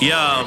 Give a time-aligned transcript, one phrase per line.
[0.00, 0.46] Yo,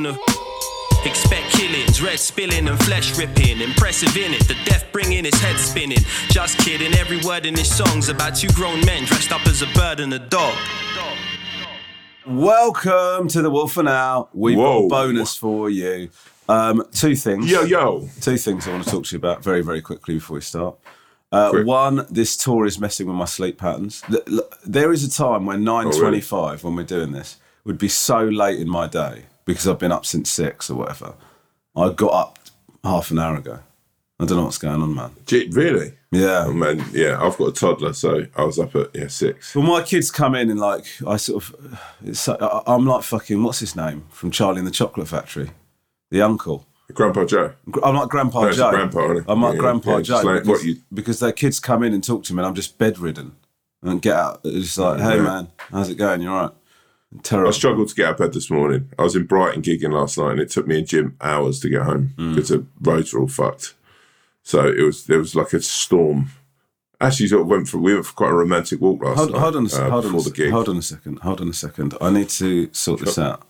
[0.05, 0.17] a.
[1.03, 3.59] Expect killings, red spilling and flesh ripping.
[3.59, 5.97] Impressive in it, the death bringing his head spinning.
[6.29, 9.67] Just kidding, every word in his song's about two grown men dressed up as a
[9.73, 10.55] bird and a dog.
[12.27, 14.29] Welcome to the Wolf and Owl.
[14.31, 14.87] We've Whoa.
[14.87, 16.09] got a bonus for you.
[16.47, 17.49] Um, two things.
[17.49, 18.07] Yo, yo.
[18.21, 20.77] Two things I want to talk to you about very, very quickly before we start.
[21.31, 24.03] Uh, one, this tour is messing with my sleep patterns.
[24.65, 28.59] There is a time when Oh, 9.25, when we're doing this, would be so late
[28.59, 31.13] in my day because I've been up since 6 or whatever.
[31.75, 32.39] I got up
[32.83, 33.59] half an hour ago.
[34.19, 35.11] I don't know what's going on, man.
[35.25, 35.93] Gee, really?
[36.11, 36.43] Yeah.
[36.47, 39.55] Oh, man, yeah, I've got a toddler, so I was up at yeah six.
[39.55, 43.59] Well, my kids come in and like I sort of, it's, I'm like fucking what's
[43.59, 45.49] his name from Charlie and the Chocolate Factory,
[46.11, 46.67] the uncle.
[46.93, 47.53] Grandpa Joe.
[47.81, 48.69] I'm like Grandpa No, Joe.
[48.69, 49.21] Grandpa.
[49.31, 52.03] I'm like Yeah, Grandpa yeah, Joe like because, you- because their kids come in and
[52.03, 53.31] talk to me and I'm just bedridden
[53.81, 54.41] and get out.
[54.43, 55.21] It's just like, hey Yeah.
[55.23, 56.21] man, how's it going?
[56.21, 56.53] You all
[57.13, 57.47] right?
[57.47, 58.89] I struggled to get out of bed this morning.
[58.97, 61.69] I was in Brighton gigging last night, and it took me and Jim hours to
[61.69, 62.35] get home Mm.
[62.35, 63.73] because the roads were all fucked.
[64.43, 66.29] So it was there was like a storm.
[66.99, 69.39] Actually, sort of went for we went for quite a romantic walk last Hold, night.
[69.41, 69.87] hold on a second.
[69.87, 70.51] uh, hold, on a before the second gig.
[70.53, 71.19] hold on a second.
[71.19, 71.93] Hold on a second.
[71.99, 73.43] I need to sort this out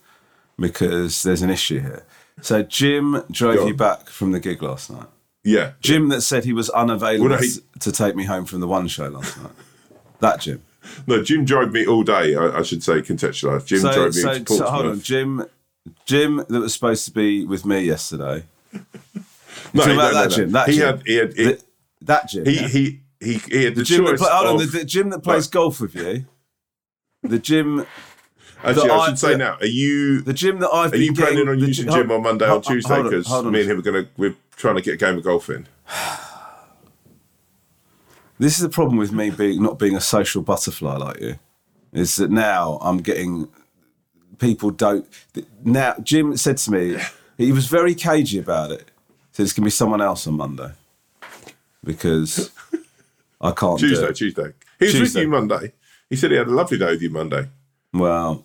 [0.57, 2.03] because there's an issue here.
[2.41, 5.07] So Jim drove you back from the gig last night.
[5.43, 8.59] Yeah, Jim that said he was unavailable Well, no, he- to take me home from
[8.59, 9.51] the one show last night.
[10.19, 10.61] That Jim.
[11.07, 12.35] no, Jim drove me all day.
[12.35, 13.65] I, I should say contextualised.
[13.65, 15.45] Jim so, drove me so, into so hold on, Jim.
[16.05, 18.43] Jim that was supposed to be with me yesterday.
[19.73, 20.35] no, no, about no, that no.
[20.35, 20.85] Jim, that he Jim.
[20.97, 21.63] had he had he, The-
[22.01, 22.45] that Jim.
[22.45, 22.67] he, yeah?
[22.67, 24.85] he he he had the, the Jim that choice play, hold on, of- the, the
[24.85, 26.25] Jim that plays golf with you.
[27.23, 27.85] The Jim,
[28.63, 29.57] Actually, that I I- should say now.
[29.59, 32.23] Are you the Jim that I've Are been you planning getting- on using Jim- on
[32.23, 33.01] Monday or Tuesday?
[33.03, 35.49] Because me and him are going to we're trying to get a game of golf
[35.49, 35.67] in.
[38.41, 41.35] This is the problem with me being not being a social butterfly like you.
[41.93, 43.47] Is that now I'm getting
[44.39, 45.07] people don't
[45.63, 45.93] now.
[46.01, 46.97] Jim said to me
[47.37, 48.89] he was very cagey about it.
[48.89, 50.71] He said it's gonna be someone else on Monday
[51.83, 52.49] because
[53.39, 54.15] I can't do Tuesday, it.
[54.15, 54.53] Tuesday.
[54.79, 55.19] He was Tuesday.
[55.19, 55.73] with you Monday.
[56.09, 57.47] He said he had a lovely day with you Monday.
[57.93, 58.43] Well,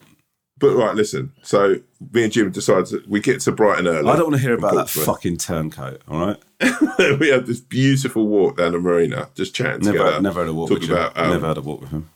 [0.59, 1.33] But right, listen.
[1.43, 1.77] So
[2.13, 4.11] me and Jim decided that we get to Brighton early.
[4.11, 6.03] I don't want to hear about that fucking turncoat.
[6.07, 6.37] All right,
[7.21, 10.21] we had this beautiful walk down the marina, just chatting never, together.
[10.23, 11.17] never had a walk with about.
[11.17, 12.09] Um, never had a walk with him.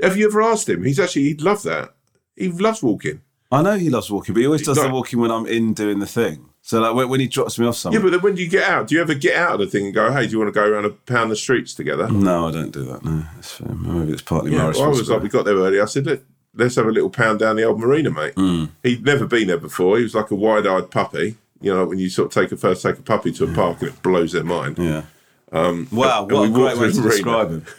[0.00, 0.84] Have you ever asked him?
[0.84, 1.94] He's actually he'd love that.
[2.36, 3.20] He loves walking.
[3.50, 4.84] I know he loves walking, but he always does No.
[4.84, 6.46] the walking when I'm in doing the thing.
[6.62, 7.98] So like when, when he drops me off somewhere.
[7.98, 9.66] Yeah, but then when do you get out, do you ever get out of the
[9.66, 12.08] thing and go, "Hey, do you want to go around and pound the streets together?"
[12.10, 13.04] no, I don't do that.
[13.04, 13.74] No, it's fair.
[13.74, 15.80] maybe it's partly Yeah, my well, I was like, we got there early.
[15.80, 16.22] I said, Let,
[16.54, 18.34] let's have a little pound down the old marina, mate.
[18.34, 18.70] Mm.
[18.82, 19.96] He'd never been there before.
[19.96, 21.36] He was like a wide-eyed puppy.
[21.60, 23.80] You know, when you sort of take a first take a puppy to a park
[23.80, 24.78] and it blows their mind.
[24.78, 25.02] Yeah.
[25.50, 27.66] Um, wow, and what we a great way to describe him.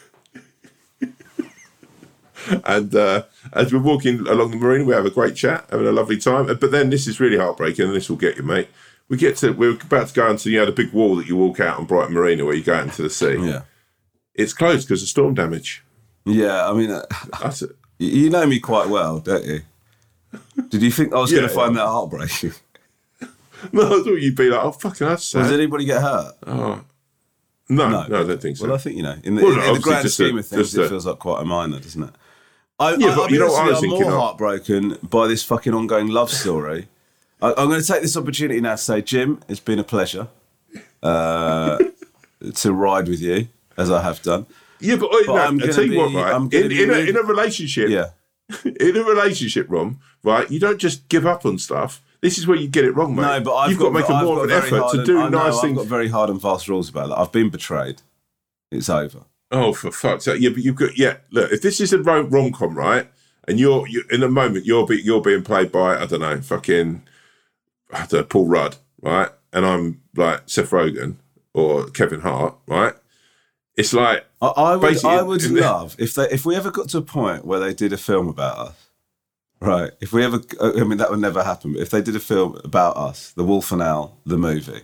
[2.65, 3.23] And uh,
[3.53, 6.47] as we're walking along the marina, we have a great chat, having a lovely time.
[6.47, 8.69] But then this is really heartbreaking, and this will get you, mate.
[9.07, 11.35] We get to we're about to go into you know the big wall that you
[11.35, 13.37] walk out on Brighton Marina where you go out into the sea.
[13.39, 13.63] Yeah.
[14.35, 15.83] It's closed because of storm damage.
[16.25, 17.05] Yeah, I mean, uh,
[17.41, 17.71] That's it.
[17.97, 19.61] you- know me quite well, don't you?
[20.69, 21.81] Did you think I was going to find yeah.
[21.81, 22.53] that heartbreaking?
[23.73, 25.43] No, I thought you'd be like, oh fucking that's sad.
[25.43, 26.33] Does anybody get hurt?
[26.47, 26.83] no,
[27.69, 28.65] no, no I don't think so.
[28.67, 30.37] Well, I think, you know, in the, Well, in, in the grand just a- scheme
[30.37, 32.09] of things, it a- feels like quite a minor, doesn't it?
[32.79, 35.27] I, Yeah, I, but I'll you be know what I was thinking more heartbroken by
[35.27, 36.87] this fucking ongoing love story.
[37.41, 40.27] I, I'm going to take this opportunity now to say, Jim, it's been a pleasure
[41.03, 41.77] uh,
[42.55, 43.47] to ride with you
[43.77, 44.45] as I have done.
[44.79, 46.33] Yeah, but, uh, But no, I'm gonna tell you what, be- right?
[46.33, 48.11] I'm In, be in, a, in a relationship, Yeah,
[48.63, 50.49] in a relationship, Rom, right?
[50.49, 52.01] You don't just give up on stuff.
[52.21, 53.21] This is where you get it wrong, mate.
[53.21, 54.97] no, but I've you've got, got, to make a I've more of an effort to
[54.97, 55.77] and- do nice I've things.
[55.77, 57.17] got very hard and fast rules about that.
[57.17, 58.01] I've been betrayed.
[58.71, 59.21] It's over.
[59.51, 60.41] Oh, for fuck's sake!
[60.41, 61.17] Yeah, but you've got yeah.
[61.31, 63.09] Look, if this is a rom com, right,
[63.47, 66.39] and you're, you in the moment you're be, you're being played by I don't know,
[66.39, 67.01] fucking
[67.91, 71.15] I don't know, Paul Rudd, right, and I'm like Seth Rogen
[71.55, 72.93] or Kevin Hart, right.
[73.75, 76.99] It's like I, I would, I would love if they if we ever got to
[76.99, 78.88] a point where they did a film about us,
[79.61, 79.91] right?
[80.01, 81.73] If we ever, I mean, that would never happen.
[81.73, 84.81] But if they did a film about us, The Wolf and Owl, the movie,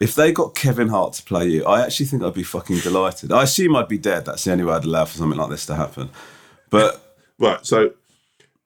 [0.00, 3.32] if they got Kevin Hart to play you, I actually think I'd be fucking delighted.
[3.32, 4.24] I assume I'd be dead.
[4.24, 6.10] That's the only way I'd allow for something like this to happen.
[6.70, 7.02] But
[7.38, 7.64] right.
[7.66, 7.94] So,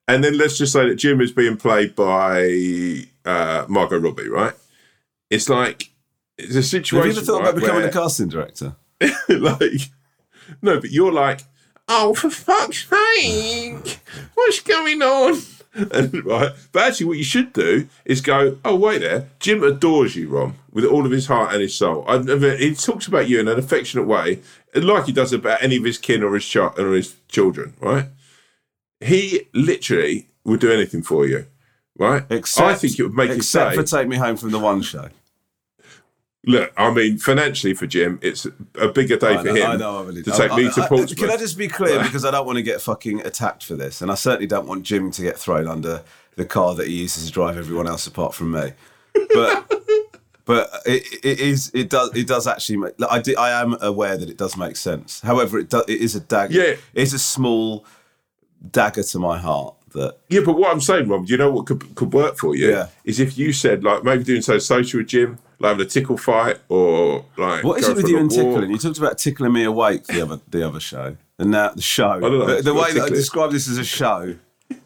[0.06, 4.52] and then let's just say that Jim is being played by uh, Margot Robbie, right?
[5.31, 5.90] It's like
[6.37, 7.06] it's a situation.
[7.06, 8.76] have you ever thought right, about becoming where- a casting director?
[9.29, 9.90] like,
[10.61, 11.40] no, but you're like,
[11.94, 14.00] oh, for fuck's sake,
[14.35, 15.41] what's going on?
[15.75, 20.17] And, right, but actually, what you should do is go, oh, wait there, Jim adores
[20.17, 22.05] you, Rom, with all of his heart and his soul.
[22.06, 24.41] I've never, he talks about you in an affectionate way,
[24.75, 28.06] like he does about any of his kin or his child or his children, right?
[29.00, 31.47] He literally would do anything for you,
[31.97, 32.25] right?
[32.31, 34.83] I think it would make you except say, for take me home from the one
[34.83, 35.09] show.
[36.44, 38.47] Look, I mean, financially for Jim, it's
[38.81, 40.71] a bigger day I for know, him I know, I really to take I- me
[40.73, 41.19] to Portsmouth.
[41.19, 44.00] Can I just be clear because I don't want to get fucking attacked for this,
[44.03, 46.03] and I certainly don't want Jim to get thrown under
[46.37, 48.73] the car that he uses to drive everyone else apart from me.
[49.35, 49.71] But
[50.44, 52.94] but it, it is it does it does actually make.
[53.09, 55.21] I do, I am aware that it does make sense.
[55.21, 56.55] However, it does it is a dagger.
[56.55, 56.75] Yeah.
[56.94, 57.85] it's a small
[58.71, 61.67] dagger to my heart that Yeah, but what I'm saying, Rob, do you know what
[61.67, 62.71] could, could work for you?
[62.71, 62.89] Yeah.
[63.05, 66.17] Is if you said, like, maybe doing so social with Jim, like having a tickle
[66.17, 67.65] fight or like.
[67.65, 68.37] What is it with you and walk.
[68.39, 68.71] tickling?
[68.71, 72.19] You talked about tickling me awake the other the other show, and now the show.
[72.19, 74.37] know, The, the way that I describe this as a show.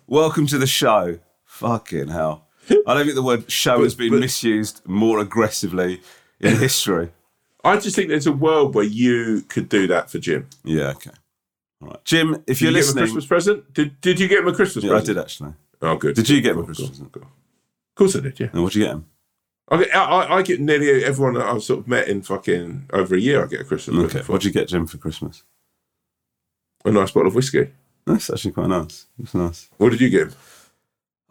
[0.07, 1.19] Welcome to the show.
[1.45, 2.47] Fucking hell!
[2.71, 6.01] I don't think the word show has been but- misused more aggressively
[6.41, 7.11] in history.
[7.65, 10.47] I just think there's a world where you could do that for Jim.
[10.63, 10.91] Yeah.
[10.91, 11.11] Okay.
[11.83, 12.35] All right, Jim.
[12.47, 13.75] If Did you're you get him a listening, Christmas present?
[13.75, 15.03] Did Did you get him a Christmas present?
[15.03, 15.55] I did actually.
[15.83, 16.15] Oh, good.
[16.17, 17.15] Did you get him a Christmas present?
[17.17, 17.23] Of
[17.95, 18.41] course I did.
[18.41, 18.49] Yeah.
[18.53, 19.07] And what'd you get him?
[19.69, 23.15] I get, I, I- get nearly everyone that I've sort of met in fucking over
[23.15, 23.43] a year.
[23.45, 24.07] I get a Christmas Okay.
[24.07, 25.43] present What'd you get Jim for Christmas?
[26.85, 27.73] a nice bottle of whiskey.
[28.07, 29.07] That's actually quite nice.
[29.21, 29.69] It's nice.
[29.79, 30.35] What did you get him?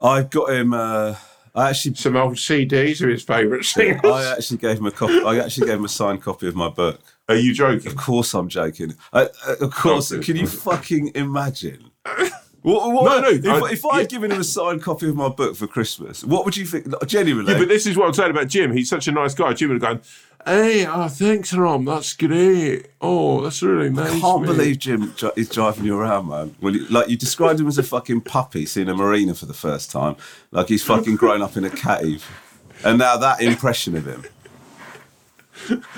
[0.01, 0.73] I got him.
[0.73, 1.15] Uh,
[1.55, 4.01] I actually Some old CDs of his favourite singers.
[4.03, 5.21] I actually gave him a copy.
[5.23, 6.99] I actually gave him a signed copy of my book.
[7.27, 7.87] Are you joking?
[7.87, 8.95] Of course, I'm joking.
[9.11, 11.91] I, uh, of course, can you fucking imagine?
[12.61, 14.03] What, what, No, no, If, I- if I'd yeah.
[14.07, 16.87] given him a signed copy of my book for Christmas, what would you think?
[17.05, 18.73] Genuinely, Yeah, but this is what I'm saying about Jim.
[18.73, 19.53] He's such a nice guy.
[19.53, 20.01] Jim would have gone,
[20.43, 21.85] Hey, oh, thanks, Rom.
[21.85, 22.87] That's great.
[23.01, 24.13] Oh, that's really nice.
[24.13, 26.55] I can't mate." believe Jim is driving you around, man.
[26.59, 29.53] Well, you, like you described him as a fucking puppy seeing a marina for the
[29.53, 30.15] first time,
[30.49, 32.27] like he's fucking grown up in a cave,
[32.83, 34.23] and now that impression of him,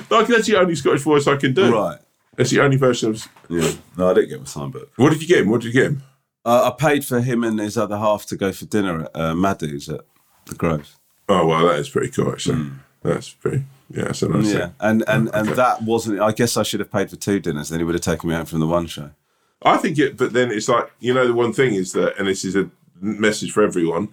[0.10, 1.74] Like, that's the only Scottish voice I can do.
[1.74, 2.00] right?
[2.36, 3.28] That's the only version of.
[3.50, 3.72] Yeah.
[3.98, 4.92] No, I didn't get my sign book.
[4.96, 5.50] What did you get him?
[5.50, 6.04] What did you get him?
[6.46, 9.50] Uh, I paid for him and his other half to go for dinner at uh,
[9.50, 10.04] at the
[10.56, 10.96] Grove.
[11.28, 12.70] Oh, well, that is pretty cool, actually.
[13.04, 13.64] That's pretty.
[13.90, 14.46] Yeah, that's a nice.
[14.48, 14.76] Yeah, thing.
[14.80, 15.56] and and and okay.
[15.56, 16.22] that wasn't.
[16.22, 17.70] I guess I should have paid for two dinners.
[17.70, 19.12] Then he would have taken me home from the one show.
[19.64, 22.28] I think it, but then it's like, you know, the one thing is that, and
[22.28, 22.70] this is a
[23.02, 24.10] message for everyone,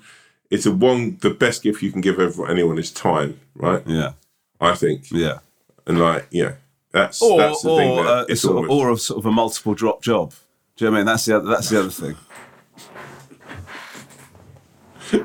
[0.51, 3.83] it's a one, the best gift you can give everyone, anyone is time, right?
[3.87, 4.13] Yeah,
[4.61, 5.11] I think.
[5.11, 5.39] yeah.
[5.87, 6.55] And like, yeah,
[6.93, 9.27] that's, Or that's the thing or, that uh, it's sort of, or a sort of
[9.27, 10.33] a multiple drop job.
[10.77, 11.07] Do you know what I mean?
[11.07, 12.17] That's the other, that's the other thing.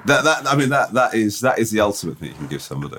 [0.05, 2.61] that that I mean that that is that is the ultimate thing you can give
[2.61, 2.97] somebody.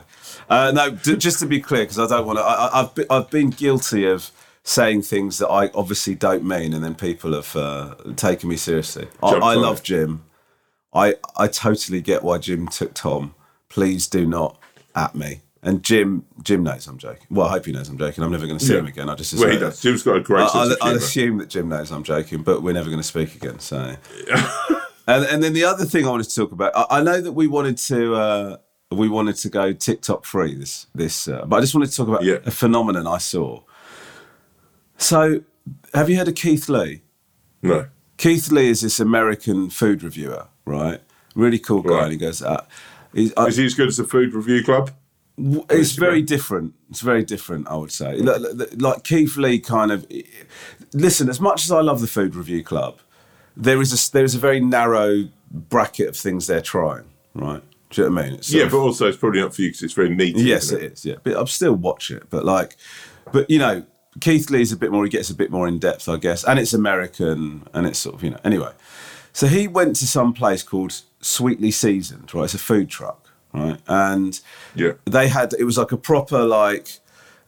[0.48, 2.44] Uh, no, d- just to be clear, because I don't want to.
[2.44, 4.30] I've been, I've been guilty of
[4.64, 9.08] saying things that I obviously don't mean, and then people have uh, taken me seriously.
[9.22, 9.84] I, I love it.
[9.84, 10.24] Jim.
[10.92, 13.34] I I totally get why Jim took Tom.
[13.68, 14.58] Please do not
[14.96, 15.42] at me.
[15.62, 17.26] And Jim Jim knows I'm joking.
[17.30, 18.24] Well, I hope he knows I'm joking.
[18.24, 18.78] I'm never going to see Yeah.
[18.78, 19.10] him again.
[19.10, 19.80] I just well, he assume- does.
[19.82, 22.42] Jim's got a great I- sense I'll, of I'll assume that Jim knows I'm joking,
[22.42, 23.58] but we're never going to speak again.
[23.58, 23.76] So,
[25.06, 27.32] and and then the other thing I wanted to talk about, I, I know that
[27.32, 28.56] we wanted to uh,
[28.90, 32.08] we wanted to go TikTok free this this, uh, but I just wanted to talk
[32.08, 32.38] about Yeah.
[32.46, 33.60] a phenomenon I saw.
[34.96, 35.42] So,
[35.94, 37.02] have you heard of Keith Lee?
[37.62, 37.86] No.
[38.16, 41.00] Keith Lee is this American food reviewer, right?
[41.34, 42.02] Really cool guy, Right.
[42.04, 42.42] and he goes.
[42.42, 42.64] Uh,
[43.14, 44.90] he's, I, Is he as good as the Food Review Club?
[45.70, 46.74] It's very different.
[46.90, 48.16] It's very different, I would say.
[48.18, 50.06] Like, Keith Lee kind of.
[50.92, 52.98] Listen, as much as I love the Food Review Club,
[53.56, 57.04] there is a there is a very narrow bracket of things they're trying,
[57.34, 57.62] right?
[57.90, 58.40] Do you know what I mean?
[58.44, 60.42] Yeah, of- but also it's probably not for you because it's very meaty.
[60.42, 61.04] Yes, isn't it is.
[61.04, 62.24] Yeah, but I'll still watch it.
[62.30, 62.76] But like,
[63.32, 63.84] but you know,
[64.20, 65.04] Keith Lee's a bit more.
[65.04, 68.14] He gets a bit more in depth, I guess, and it's American, and it's sort
[68.16, 68.40] of you know.
[68.44, 68.72] Anyway,
[69.32, 72.32] so he went to some place called Sweetly Seasoned.
[72.34, 73.19] Right, it's a food truck,
[73.52, 74.40] right, and
[74.74, 74.92] Yeah.
[75.04, 76.98] they had it was like a proper like.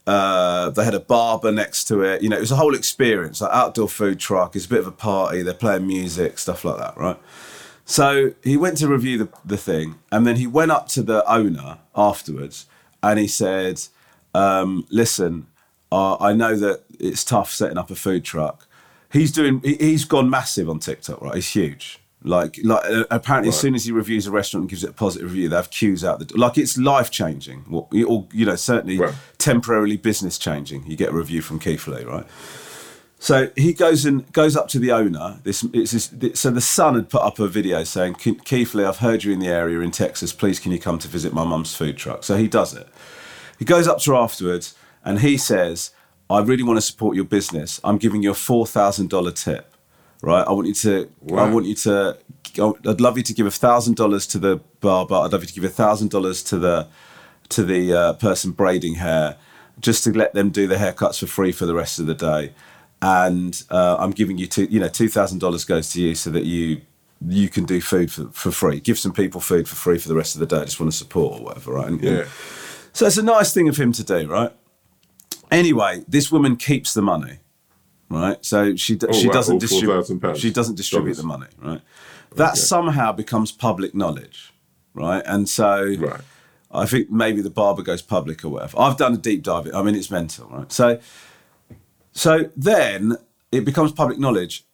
[0.04, 2.22] Uh, they had a barber next to it.
[2.22, 3.40] You know, it was a whole experience.
[3.40, 4.56] Like outdoor food truck.
[4.56, 5.42] It's a bit of a party.
[5.42, 7.16] They're playing music, stuff like that, right?
[7.84, 11.24] So he went to review the, the thing, and then he went up to the
[11.32, 12.66] owner afterwards,
[13.00, 13.80] and he said,
[14.34, 15.46] um, "Listen,
[15.92, 18.66] uh, I know that it's tough setting up a food truck.
[19.12, 19.60] He's doing.
[19.62, 21.36] He, he's gone massive on TikTok, right?
[21.36, 22.00] He's huge.
[22.24, 24.92] Like, like uh, apparently, as soon as he reviews a restaurant and gives it a
[24.92, 26.38] positive review, they have queues out the door.
[26.38, 29.14] Like, it's life changing, or, or you know, certainly Right.
[29.38, 30.86] temporarily business changing.
[30.86, 32.24] You get a review from Keith Lee, right?
[33.18, 35.38] So he goes and goes up to the owner.
[35.44, 38.84] This, it's this, so the son had put up a video saying, "Ke- "Keith Lee,
[38.84, 40.32] I've heard you in the area in Texas.
[40.32, 42.88] Please, can you come to visit my mum's food truck?" So he does it.
[43.58, 44.74] He goes up to her afterwards
[45.04, 45.92] and he says,
[46.28, 47.80] "I really want to support your business.
[47.84, 49.71] I'm giving you a four thousand dollar tip.
[50.22, 50.46] Right?
[50.46, 51.08] I want you to.
[51.48, 52.16] I want you to,
[52.88, 55.16] I'd love you to give a thousand dollars to the barber.
[55.16, 56.88] I'd love you to give a thousand dollars to the
[57.50, 59.36] to the uh, person braiding hair,
[59.80, 62.52] just to let them do the haircuts for free for the rest of the day.
[63.02, 66.30] And uh, I'm giving you two, you know, two thousand dollars goes to you so
[66.30, 66.82] that you
[67.28, 68.78] you can do food for, for free.
[68.80, 70.62] Give some people food for free for the rest of the day.
[70.62, 71.88] I just want to support or whatever, right?
[71.88, 72.24] And- Yeah.
[72.92, 74.52] So it's a nice thing of him to do, right?
[75.50, 77.38] Anyway, this woman keeps the money,
[78.12, 78.44] right?
[78.44, 81.16] So she d- Oh, she wow, doesn't distribute she doesn't distribute dollars.
[81.18, 81.80] the money, right?
[82.36, 84.52] That somehow becomes public knowledge,
[84.94, 85.22] right?
[85.26, 86.20] And so Right.
[86.70, 88.78] I think maybe the barber goes public or whatever.
[88.80, 89.68] I've done a deep dive.
[89.74, 90.72] I mean, it's mental, right?
[90.72, 90.98] So,
[92.12, 93.16] so then
[93.50, 94.64] it becomes public knowledge.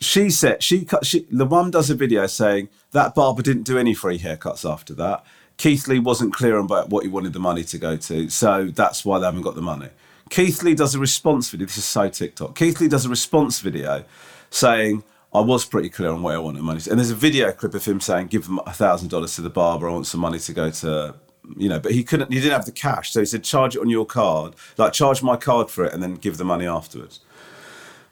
[0.00, 1.06] She said she cut.
[1.06, 4.94] She, the mum does a video saying that barber didn't do any free haircuts after
[4.94, 5.24] that.
[5.56, 9.04] Keith Lee wasn't clear about what he wanted the money to go to, so that's
[9.04, 9.88] why they haven't got the money.
[10.30, 11.66] Keith Lee does a response video.
[11.66, 12.56] This is so TikTok.
[12.56, 14.04] Keith Lee does a response video
[14.50, 16.80] saying, I was pretty clear on where I wanted money.
[16.80, 19.42] to-" And there's a video clip of him saying, give them a thousand dollars to
[19.42, 19.88] the barber.
[19.88, 21.14] I want some money to go to,
[21.56, 23.12] you know, but he couldn't, he didn't have the cash.
[23.12, 26.02] So he said, charge it on your card, like charge my card for it and
[26.02, 27.20] then give the money afterwards.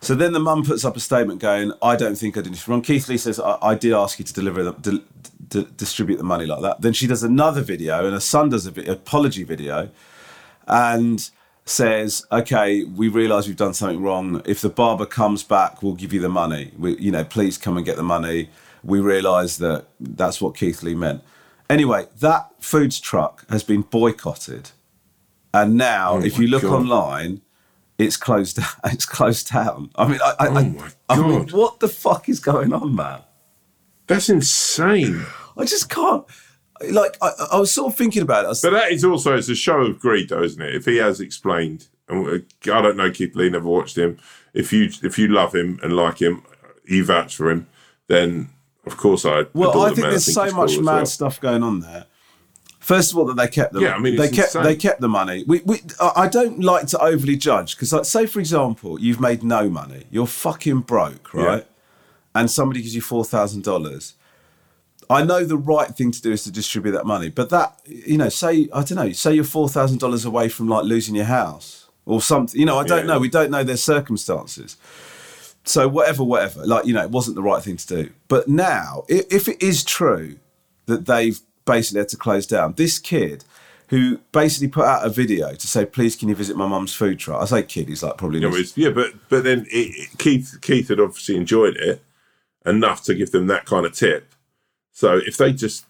[0.01, 2.67] So then the mum puts up a statement going, I don't think I did this
[2.67, 2.83] wrong.
[2.83, 5.05] Keith Lee says, I, I did ask you to deliver the, di-
[5.49, 6.81] di- distribute the money like that.
[6.81, 9.91] Then she does another video and her son does a vi- apology video
[10.67, 11.31] and
[11.65, 14.43] says, "Okay, we realise we've done something wrong.
[14.45, 16.73] If the barber comes back, we'll give you the money.
[16.79, 18.51] We, you know, please come and get the money.
[18.83, 21.23] We realise that that's what Keith Lee meant."
[21.71, 24.71] Anyway, that foods truck has been boycotted,
[25.55, 26.73] and now, oh if Oh my you look God.
[26.73, 27.41] online,
[27.99, 28.59] it's closed.
[28.85, 29.91] It's closed down.
[29.95, 33.21] I mean, I, I, Oh I- I mean, what the fuck is going on, man?
[34.09, 35.25] That's insane.
[35.57, 36.25] I just can't.
[36.91, 38.59] Like, I, I was sort of thinking about it.
[38.63, 40.75] But that is also it's a show of greed, though, isn't it?
[40.75, 44.19] If he has explained, and I don't know Keith Lee, never watched him.
[44.55, 46.43] If you if you love him and like him,
[46.85, 47.67] you vouch for him,
[48.09, 48.51] then
[48.85, 49.45] of course I.
[49.55, 51.07] Well, I think there's he's so much as mad well.
[51.07, 52.07] stuff going on there.
[52.81, 54.65] First of all, that they kept the Yeah, I mean, they kept insane.
[54.65, 55.45] they kept the money.
[55.47, 59.21] We, we I I don't like to overly judge because, like, say for example, you've
[59.21, 61.67] made no money, you're fucking broke, right?
[62.35, 64.15] And somebody gives you four thousand dollars.
[65.11, 68.17] I know the right thing to do is to distribute that money, but that you
[68.19, 71.25] know, say I don't know, say you're four thousand dollars away from like losing your
[71.27, 72.59] house or something.
[72.59, 73.15] You know, I don't Yeah.
[73.15, 73.19] know.
[73.19, 74.77] We don't know their circumstances
[75.65, 78.11] so whatever, whatever, like you know, it wasn't the right thing to do.
[78.27, 80.37] But now, if it is true
[80.87, 83.45] that they've basically had to close down, this kid
[83.89, 87.21] who basically put out a video to say, "Please, can you visit my mum's food
[87.21, 90.59] truck?" I say kid, he's like probably but, yeah, but but then it, it- Keith
[90.63, 92.03] Keith had obviously enjoyed it
[92.67, 94.35] enough to give them that kind of tip.
[94.93, 95.87] So if they just,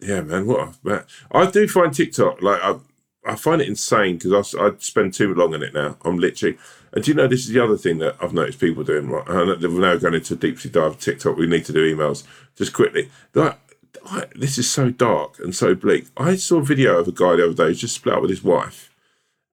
[0.00, 1.06] yeah, man, what a.
[1.30, 2.76] I do find TikTok like I
[3.24, 5.96] I find it insane because I, I spend too long on it now.
[6.04, 6.58] I'm literally.
[6.92, 9.08] And do you know this is the other thing that I've noticed people doing?
[9.08, 11.36] Right, and we're now going into deep sea dive TikTok.
[11.36, 12.24] We need to do emails
[12.56, 13.10] just quickly.
[13.34, 13.58] Like,
[14.06, 16.06] I, this is so dark and so bleak.
[16.16, 18.30] I saw a video of a guy the other day who's just split up with
[18.30, 18.90] his wife,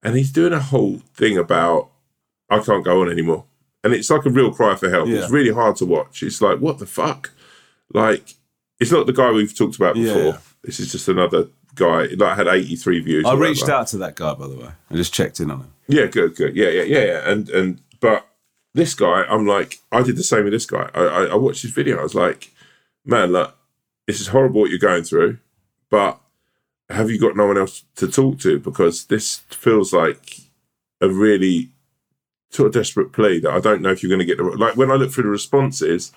[0.04, 1.92] and he's doing a whole thing about
[2.50, 3.46] I can't go on anymore.
[3.84, 5.08] And it's like a real cry for help.
[5.08, 5.20] Yeah.
[5.20, 6.24] It's really hard to watch.
[6.24, 7.32] It's like, what the fuck?
[7.94, 8.34] Like,
[8.80, 10.24] it's not the guy we've talked about before.
[10.24, 10.38] yeah.
[10.64, 12.08] This is just another guy.
[12.18, 13.26] Like, had 83 views.
[13.26, 13.80] I reached whatever.
[13.80, 14.70] out to that guy by the way.
[14.90, 15.74] I just checked in on him.
[15.88, 16.56] Yeah, good, good.
[16.56, 17.30] Yeah, yeah, yeah, yeah.
[17.30, 18.28] And, and, but
[18.74, 20.90] this guy, I'm like, I did the same with this guy.
[20.94, 21.98] I, I, I watched his video.
[21.98, 22.52] I was like,
[23.06, 23.56] man, look,
[24.08, 25.38] this is horrible what you're going through,
[25.90, 26.20] but
[26.90, 28.60] have you got no one else to talk to?
[28.60, 30.40] Because this feels like
[31.02, 31.70] a really
[32.50, 34.76] sort of desperate plea that I don't know if you're going to get the like
[34.76, 36.12] when I look through the responses,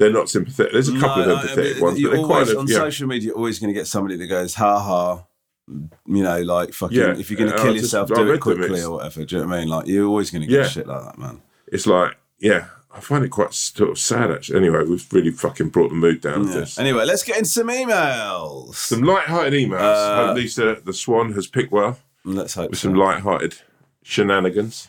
[0.00, 0.72] they're not sympathetic.
[0.72, 2.76] There's a couple No, of I empathetic mean, ones, but they're always, kind on yeah.
[2.78, 3.26] social media.
[3.28, 5.24] You're always going to get somebody that goes, "Ha ha."
[5.68, 6.96] You know, like fucking.
[6.98, 9.24] Yeah, if you're going to kill just- yourself, do it quickly or whatever.
[9.24, 9.68] Do you know what I mean?
[9.68, 10.68] Like you're always going to get Yeah.
[10.68, 11.42] shit like that, man.
[11.68, 14.58] It's like yeah, I find it quite sort of sad actually.
[14.58, 16.40] Anyway, we've really fucking brought the mood down.
[16.40, 16.60] with Yeah.
[16.60, 16.78] This.
[16.78, 18.74] Anyway, let's get in some emails.
[18.74, 19.80] Some light-hearted emails.
[19.80, 22.88] Uh, Hope Lisa the Swan has picked well Let's hope with so.
[22.88, 23.54] some light-hearted
[24.02, 24.88] shenanigans.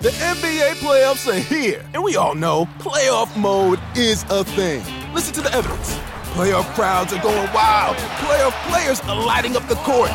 [0.00, 4.82] The NBA playoffs are here, and we all know playoff mode is a thing.
[5.14, 5.94] Listen to the evidence.
[6.34, 7.96] Playoff crowds are going wild.
[8.18, 10.10] Playoff players are lighting up the court.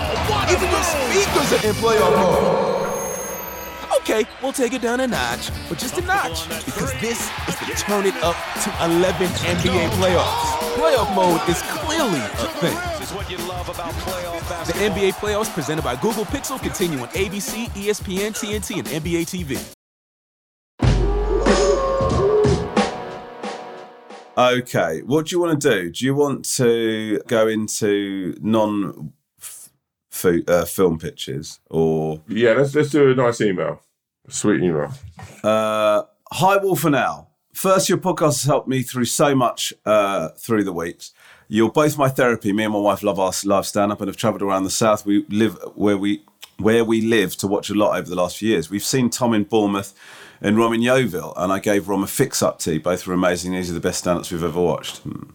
[0.51, 2.78] Even your speakers are in playoff mode.
[4.01, 7.73] Okay, we'll take it down a notch, but just a notch, because this is the
[7.77, 10.57] turn it up to 11 NBA playoffs.
[10.75, 12.75] Playoff mode is clearly a thing.
[14.65, 19.59] The NBA playoffs presented by Google Pixel continue on ABC, ESPN, TNT, and NBA TV.
[24.37, 25.89] Okay, what do you want to do?
[25.91, 29.69] Do you want to go into non f-
[30.09, 33.88] fo- uh, film pitches or Yeah, let's let's do a nice email, a
[34.29, 34.91] sweet email.
[35.43, 37.29] uh, hi Wolf and Al?
[37.53, 41.11] First, your podcast has helped me through so much uh, through the weeks.
[41.49, 42.53] You're both my therapy.
[42.53, 45.05] Me and my wife love our live stand up and have travelled around the south.
[45.05, 46.23] We live where we
[46.57, 48.69] where we live to watch a lot over the last few years.
[48.69, 49.93] We've seen Tom in Bournemouth
[50.41, 52.77] and Rom in Yeovil, and I gave Rom a fix up tea.
[52.77, 53.53] Both were amazing.
[53.53, 54.99] These are the best stand ups we've ever watched.
[54.99, 55.31] Hmm.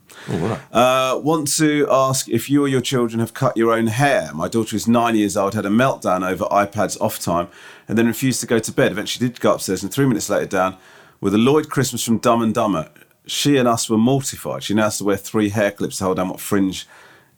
[0.73, 4.31] Uh, want to ask if you or your children have cut your own hair.
[4.35, 7.49] My daughter is nine years old, had a meltdown over iPad's off time,
[7.89, 8.93] and then refused to go to bed.
[8.93, 10.77] Eventually, did go upstairs, and three minutes later, down
[11.21, 12.91] with a Lloyd Christmas from Dumb and Dumber.
[13.27, 14.63] She and us were mortified.
[14.63, 16.87] She now has to wear three hair clips to hold down what fringe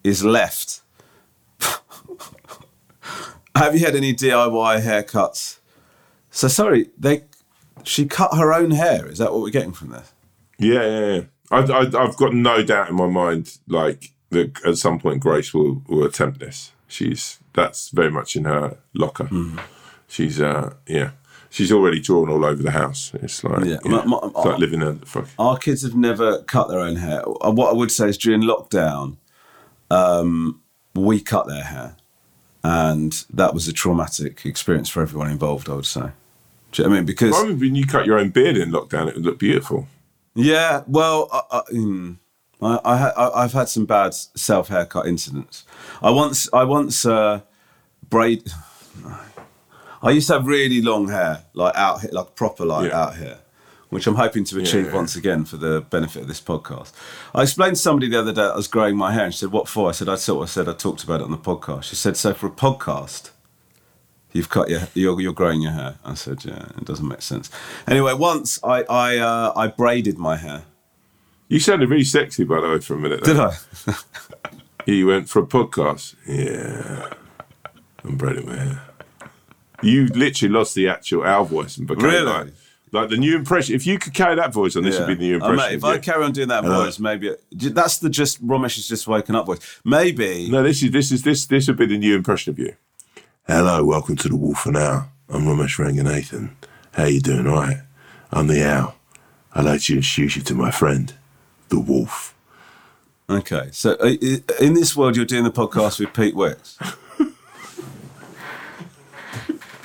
[0.02, 0.80] is left.
[3.54, 5.58] have you had any DIY haircuts?
[6.30, 7.24] So sorry, they.
[7.84, 9.06] She cut her own hair.
[9.06, 10.12] Is that what we're getting from this?
[10.58, 11.22] Yeah, yeah, yeah.
[11.50, 15.52] I, I, I've got no doubt in my mind, like that at some point Grace
[15.54, 16.72] will will attempt this.
[16.88, 19.24] She's that's very much in her locker.
[19.26, 19.58] Hmm.
[20.08, 21.10] She's uh, yeah,
[21.50, 23.12] she's already drawn all over the house.
[23.14, 23.78] It's like Yeah.
[23.84, 25.28] yeah, My- my- it's like living in a fuck.
[25.38, 27.22] Our kids have never cut their own hair.
[27.40, 29.16] Uh, What I would say is during lockdown,
[29.90, 30.60] um,
[30.94, 31.96] we cut their hair,
[32.64, 35.68] and that was a traumatic experience for everyone involved.
[35.68, 36.10] I would say.
[36.72, 37.06] Do you know what I mean?
[37.06, 39.88] Because I remember when you cut your own beard in lockdown; it would look beautiful.
[40.36, 42.16] Yeah, well, I, I, mm,
[42.62, 45.64] I, I, I, I've had some bad self haircut incidents.
[46.02, 47.40] I once, I once uh,
[48.08, 48.44] braid.
[50.02, 53.00] I used to have really long hair, like out here, like proper, like Yeah.
[53.02, 53.38] out here,
[53.88, 54.94] which I'm hoping to achieve yeah.
[54.94, 56.92] once again for the benefit of this podcast.
[57.34, 59.52] I explained to somebody the other day I was growing my hair, and she said,
[59.52, 61.84] "What for?" I said, "I sort of said I talked about it on the podcast."
[61.84, 63.30] She said, "So for a podcast."
[64.32, 65.96] You've cut your you're, you're growing your hair.
[66.04, 67.50] I said, yeah, it doesn't make sense.
[67.86, 70.64] Anyway, once I I uh, I braided my hair.
[71.48, 73.22] You sounded really sexy, by the way, for a minute.
[73.24, 73.52] Did there.
[73.86, 73.94] I?
[74.86, 76.14] You went for a podcast.
[76.28, 77.10] Yeah,
[78.04, 78.82] I'm braiding my hair.
[79.82, 82.24] You literally lost the actual Al voice and became Really?
[82.24, 82.52] like,
[82.92, 83.74] like the new impression.
[83.74, 85.56] If you could carry that voice on, this would be the new Oh, impression.
[85.56, 86.84] mate, if I carry on doing that Hello.
[86.84, 89.80] voice, maybe that's the just Romesh has just woken up voice.
[89.84, 92.74] Maybe No, this is this is this this would be the new impression of you.
[93.48, 95.08] Hello, welcome to the Wolf and Owl.
[95.28, 96.50] I'm Romesh Ranganathan.
[96.94, 97.46] How you doing?
[97.46, 97.76] All right.
[98.32, 98.96] I'm the Owl.
[99.54, 101.14] I'd like to introduce you to my friend,
[101.68, 102.34] the Wolf.
[103.30, 104.16] Okay, so uh,
[104.60, 106.76] in this world, you're doing the podcast with Pete Wicks.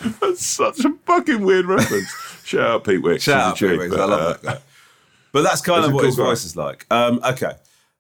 [0.19, 2.11] That's such a fucking weird reference.
[2.43, 3.23] Shout out Pete Wicks.
[3.23, 4.57] Shout out Pete but, I love uh, that guy.
[5.31, 6.23] But that's kind of what cool his guy.
[6.23, 6.87] voice is like.
[6.91, 7.53] Um, okay,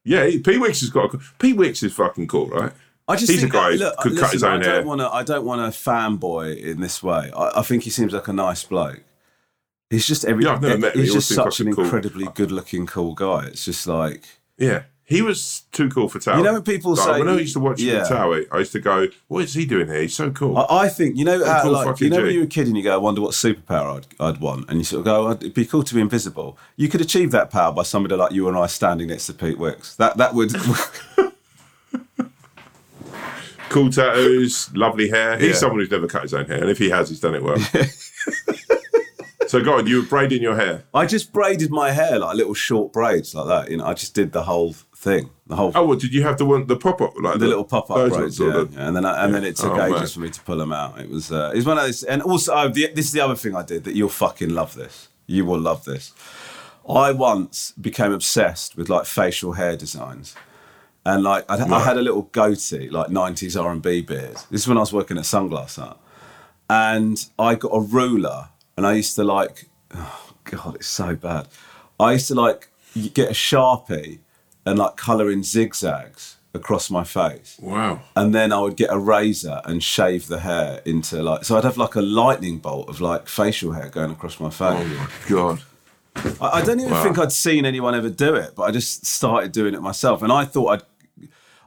[0.03, 1.13] Yeah, Pete Wicks has got.
[1.13, 2.71] A, Pete Wicks is fucking cool, right?
[3.11, 4.75] I just he's think a guy look, could listen, cut his own I hair.
[4.77, 5.09] don't want to.
[5.09, 7.31] I don't want to fanboy in this way.
[7.35, 9.03] I, I think he seems like a nice bloke.
[9.89, 10.43] He's just every.
[10.45, 11.01] Yeah, I've never met him.
[11.01, 13.45] He's He just such an cool- incredibly good-looking, cool guy.
[13.47, 14.23] It's just like
[14.57, 16.37] Yeah, he was too cool for TOWIE.
[16.37, 18.03] You know when people Like, say- when I used to watch Yeah.
[18.07, 20.01] TOWIE, I used to go, "What is he doing here?
[20.03, 22.43] He's so cool." I, I think you know how cool like you know when you're
[22.43, 24.99] a kid and you go, I wonder what superpower I'd, I'd want, and you sort
[24.99, 26.57] of go, oh, it'd be cool to be invisible.
[26.77, 29.57] You could achieve that power by somebody like you and I standing next to Pete
[29.57, 29.95] Wicks.
[29.97, 30.53] That that would.
[33.71, 35.37] cool tattoos, lovely hair.
[35.39, 35.53] He's Yeah.
[35.55, 37.57] someone who's never cut his own hair, and if he has, he's done it well.
[39.47, 39.87] so, go on.
[39.87, 40.83] You were braiding your hair.
[40.93, 43.71] I just braided my hair like little short braids like that.
[43.71, 46.37] You know, I just did the whole thing, the whole Oh, well, did you have
[46.37, 48.63] the one, the pop up, like the little pop up those braids, ones, yeah.
[48.63, 50.07] the- Yeah, and then I, and then it took Oh, ages man.
[50.07, 50.99] for me to pull them out.
[50.99, 53.21] It was uh, it was one of those, and also oh, the, this is the
[53.21, 55.09] other thing I did that you'll fucking love this.
[55.27, 56.13] You will love this.
[56.89, 60.35] I once became obsessed with like facial hair designs.
[61.05, 64.35] And like I, I had a little goatee, like '90s R&B beard.
[64.51, 65.97] This is when I was working at Sunglass Hut,
[66.69, 71.47] and I got a ruler, and I used to like, oh god, it's so bad.
[71.99, 72.69] I used to like
[73.13, 74.19] get a sharpie
[74.65, 78.01] and like colour in zigzags across my face, Wow.
[78.15, 81.45] and then I would get a razor and shave the hair into like.
[81.45, 84.59] So I'd have like a lightning bolt of like facial hair going across my face.
[84.61, 85.61] Oh my god.
[86.41, 87.03] I, I don't even Wow.
[87.03, 90.31] think I'd seen anyone ever do it, but I just started doing it myself, and
[90.31, 90.83] I thought I'd.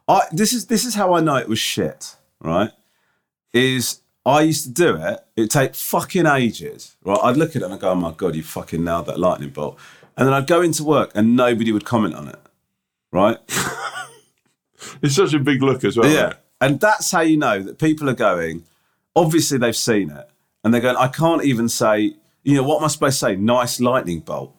[0.09, 2.17] I this is this is how I know it was shit.
[2.41, 2.71] Right?
[3.53, 5.21] Is I used to do it.
[5.37, 6.97] It'd take fucking ages.
[7.05, 7.19] Right?
[7.23, 9.51] I'd look at it and I'd go, "Oh my god, you fucking nailed that lightning
[9.51, 9.79] bolt,"
[10.17, 12.41] and then I'd go into work and nobody would comment on it.
[13.13, 13.39] Right?
[15.03, 16.11] It's such a big look as well.
[16.11, 16.35] Yeah.
[16.61, 18.65] And that's how you know that people are going,
[19.15, 20.29] obviously they've seen it.
[20.63, 23.37] And they're going, I can't even say, you know, what am I supposed to say?
[23.37, 24.55] Nice lightning bolt.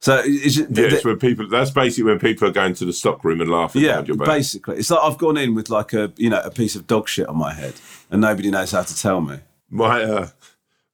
[0.00, 1.48] So is it, Yeah, it's when people.
[1.48, 4.76] That's basically when people are going to the stock room and laughing yeah, your basically.
[4.76, 7.28] It's like I've gone in with like a, you know, a piece of dog shit
[7.28, 7.74] on my head
[8.10, 9.38] and nobody knows how to tell me.
[9.70, 10.28] my uh,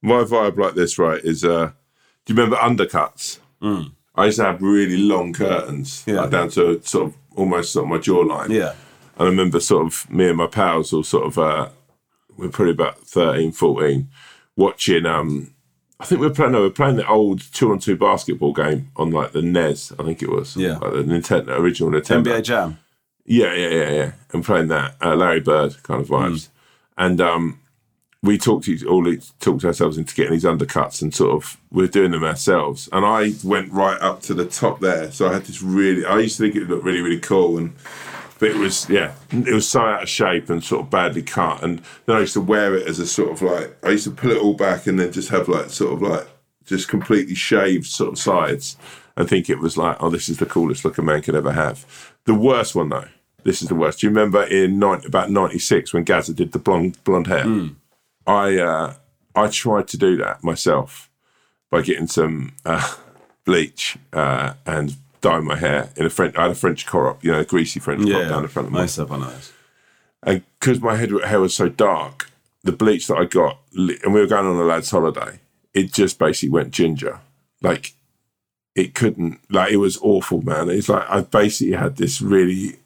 [0.00, 1.72] my vibe like this, right, is uh,
[2.24, 3.38] do you remember undercuts?
[4.16, 6.14] I used to have really long curtains, Mm.
[6.14, 6.20] Yeah.
[6.20, 8.50] like down to sort of almost sort of my jawline.
[8.50, 8.74] Yeah.
[9.18, 11.68] And I remember sort of me and my pals all sort of uh,
[12.36, 14.08] we we're probably about 13, 14,
[14.56, 15.53] watching um
[16.00, 18.90] I think we're playing no, we were playing the old two on two basketball game
[18.96, 20.56] on like the NES, I think it was.
[20.56, 20.78] Yeah.
[20.78, 22.24] Like the Nintendo original Nintendo.
[22.24, 22.78] NBA Jam.
[23.24, 24.12] Yeah, yeah, yeah, yeah.
[24.32, 26.48] And playing that uh, Larry Bird kind of vibes,
[26.98, 27.60] and um,
[28.22, 29.06] we talked to all
[29.40, 32.88] talked ourselves into getting these undercuts, and sort of we're doing them ourselves.
[32.92, 36.04] And I went right up to the top there, so I had this really.
[36.04, 37.74] I used to think it looked really, really cool, and
[38.44, 41.62] but it was yeah, it was so out of shape and sort of badly cut.
[41.62, 44.10] And then I used to wear it as a sort of like I used to
[44.10, 46.28] pull it all back and then just have like sort of like
[46.66, 48.76] just completely shaved sort of sides
[49.16, 51.52] and think it was like, oh, this is the coolest look a man could ever
[51.52, 52.12] have.
[52.26, 53.08] The worst one though,
[53.44, 54.00] this is the worst.
[54.00, 57.46] Do you remember in 90, about '96 when Gazza did the blonde blonde hair?
[58.26, 58.94] I uh,
[59.34, 61.08] I tried to do that myself
[61.70, 62.94] by getting some uh,
[63.46, 66.36] bleach uh, and dyeing my hair in a French.
[66.36, 68.28] I had a French crop, you know, a greasy French crop Yeah.
[68.28, 69.52] down the front of my Most of on those.
[70.22, 72.30] and because my head hair was so dark,
[72.62, 75.40] the bleach that I got, and we were going on a lad's holiday,
[75.72, 77.20] it just basically went ginger.
[77.62, 77.92] Like
[78.74, 80.68] it couldn't, like it was awful, man.
[80.68, 82.76] It's like I basically had this really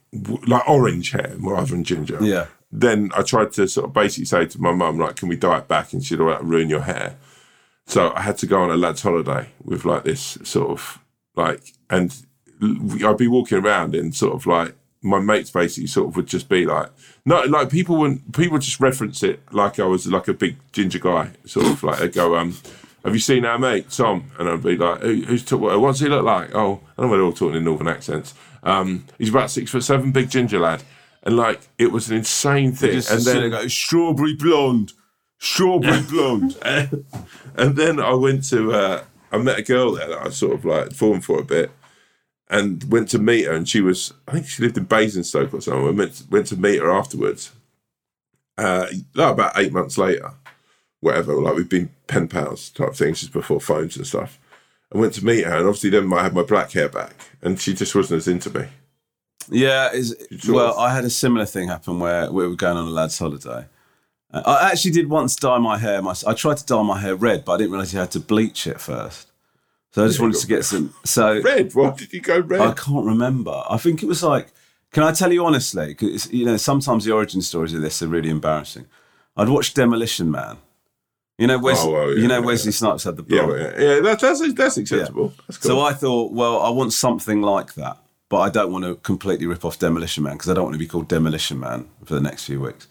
[0.47, 2.19] like orange hair rather than ginger.
[2.21, 2.47] Yeah.
[2.71, 5.59] Then I tried to sort of basically say to my mum, like, can we dye
[5.59, 5.93] it back?
[5.93, 7.17] And she'd all ruin your hair.
[7.87, 10.99] So I had to go on a lad's holiday with like this sort of
[11.35, 12.15] like, and
[12.63, 16.49] I'd be walking around and sort of like my mates basically sort of would just
[16.49, 16.91] be like,
[17.25, 20.57] no, like people wouldn't, people would just reference it like I was like a big
[20.73, 22.57] ginger guy, sort of like they go, um,
[23.05, 24.31] have you seen our mate Tom?
[24.39, 26.55] And I'd be like, Who, who's what what's he look like?
[26.55, 28.35] Oh, I know they're all talking in northern accents.
[28.63, 30.83] Um, he's about six foot seven, big ginger lad,
[31.23, 32.97] and like it was an insane thing.
[32.97, 34.93] And then there and go, strawberry blonde,
[35.39, 36.57] strawberry blonde.
[36.65, 40.65] and then I went to uh, I met a girl there that I sort of
[40.65, 41.71] like formed for a bit,
[42.51, 45.61] and went to meet her, and she was I think she lived in Basingstoke or
[45.61, 45.87] something.
[45.87, 47.53] I went to, went to meet her afterwards.
[48.57, 50.33] Uh, about eight months later,
[51.01, 51.35] whatever.
[51.35, 53.15] Like we've been pen pals type thing.
[53.15, 54.39] Just before phones and stuff.
[54.93, 57.61] I went to meet her, and obviously then I had my black hair back, and
[57.61, 58.69] she just wasn't as into me.
[59.51, 60.17] Yeah, is
[60.49, 60.79] well, of.
[60.79, 63.67] I had a similar thing happen where we were going on a lad's holiday.
[64.31, 66.03] Uh, I actually did once dye my hair.
[66.03, 68.21] My, I tried to dye my hair red, but I didn't realize you had to
[68.21, 69.28] bleach it first.
[69.99, 70.95] So I just wanted to get some.
[71.05, 71.75] So Red?
[71.75, 72.61] Why did you go red?
[72.61, 73.63] I can't remember.
[73.69, 74.49] I think it was like.
[74.93, 75.89] Can I tell you honestly?
[75.89, 78.87] Because you know sometimes the origin stories of this are really embarrassing.
[79.37, 80.57] I'd watched Demolition Man.
[81.37, 83.61] You know, Wes- Oh, well, yeah, you know yeah, Wesley Snipes had the yeah, blonde.
[83.61, 84.01] yeah, yeah.
[84.01, 85.33] That, that's that's acceptable.
[85.47, 85.69] That's cool.
[85.71, 87.99] So I thought, well, I want something like that.
[88.29, 90.79] but I don't want to completely rip off Demolition Man because I don't want to
[90.79, 92.87] be called Demolition Man for the next few weeks.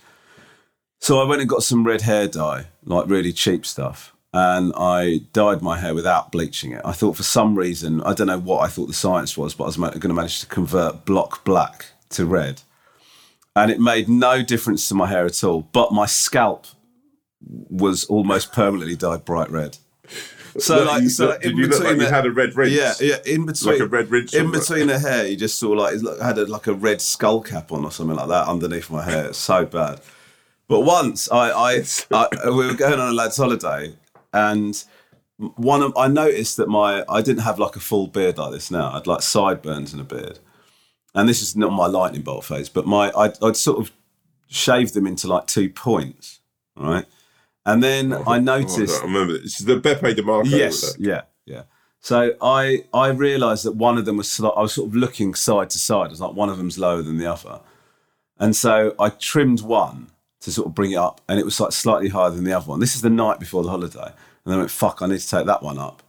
[1.00, 5.22] So I went and got some red hair dye, like really cheap stuff, and I
[5.34, 6.82] dyed my hair without bleaching it.
[6.86, 9.64] I thought for some reason, I don't know what I thought the science was, but
[9.64, 12.62] I was going to manage to convert block black to red.
[13.56, 16.68] And it made no difference to my hair at all, but my scalp
[17.42, 19.78] was almost permanently dyed bright red.
[20.60, 22.74] So like, you- so in you look between like you had a red rinse?
[22.74, 23.18] Yeah, yeah.
[23.34, 26.22] In between, Like a red rinse In between the hair, you just saw like it
[26.22, 29.26] had a, like a red skull cap on or something like that underneath my hair.
[29.30, 30.00] It's so bad.
[30.68, 33.94] But once I, I, I, we were going on a lads' holiday,
[34.34, 34.84] and
[35.38, 38.72] one of I noticed that my I didn't have like a full beard like this
[38.72, 38.92] now.
[38.94, 40.40] I'd like sideburns and a beard,
[41.14, 43.92] and this is not my lightning bolt phase, but my I'd, I'd sort of
[44.48, 46.40] shaved them into like two points,
[46.76, 47.06] right?
[47.66, 50.50] And then oh, I oh, noticed I remember this is the Beppe di Marco.
[50.50, 51.64] Yes, yeah, yeah.
[52.00, 55.70] So I I realised that one of them was I was sort of looking side
[55.72, 56.12] to side.
[56.12, 57.60] It's like one of them's lower than the other,
[58.40, 60.08] and so I trimmed one
[60.48, 62.70] to sort of bring it up, and it was like slightly higher than the other
[62.70, 62.80] one.
[62.80, 64.14] This is the night before the holiday, and
[64.46, 66.02] then I went fuck, I need to take that one up.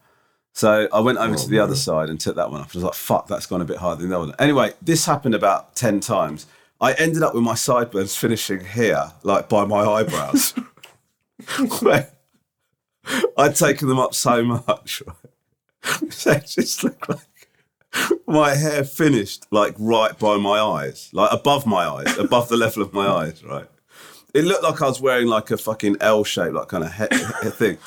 [0.53, 2.69] So I went over oh, to the other side and took that one up.
[2.69, 4.37] I was like, fuck, that's gone a bit higher than the other one.
[4.39, 6.47] Anyway, this happened about 10 times.
[6.81, 10.53] I ended up with my sideburns finishing here, like by my eyebrows.
[11.81, 12.13] Where
[13.37, 16.03] I'd taken them up so much, right?
[16.25, 21.89] They just look like my hair finished like right by my eyes, like above my
[21.89, 23.67] eyes, above the level of my eyes, right?
[24.35, 27.17] It looked like I was wearing like a fucking L shape, like kind of he-
[27.45, 27.79] he- thing.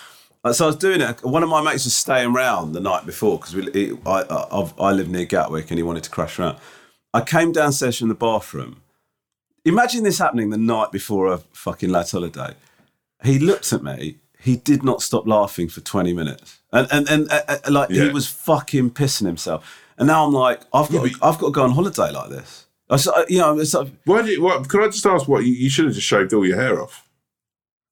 [0.43, 1.23] Uh, So I was doing it.
[1.23, 5.07] One of my mates was staying around the night before because we—I I, I live
[5.09, 6.57] near Gatwick and he wanted to crash around.
[7.13, 8.81] I came downstairs from the bathroom.
[9.65, 12.55] Imagine this happening the night before a fucking lad's holiday.
[13.23, 14.17] He looked at me.
[14.39, 16.57] He did not stop laughing for 20 minutes.
[16.73, 19.79] And, and, and uh, uh, like, he was fucking pissing himself.
[19.99, 22.29] And now I'm like, I've got, Yeah, but- I've got to go on holiday like
[22.31, 22.65] this.
[22.91, 23.63] I you know,
[24.05, 24.39] Why did?
[24.39, 24.67] What?
[24.69, 25.27] Can I just ask?
[25.27, 27.07] What you, you should have just shaved all your hair off.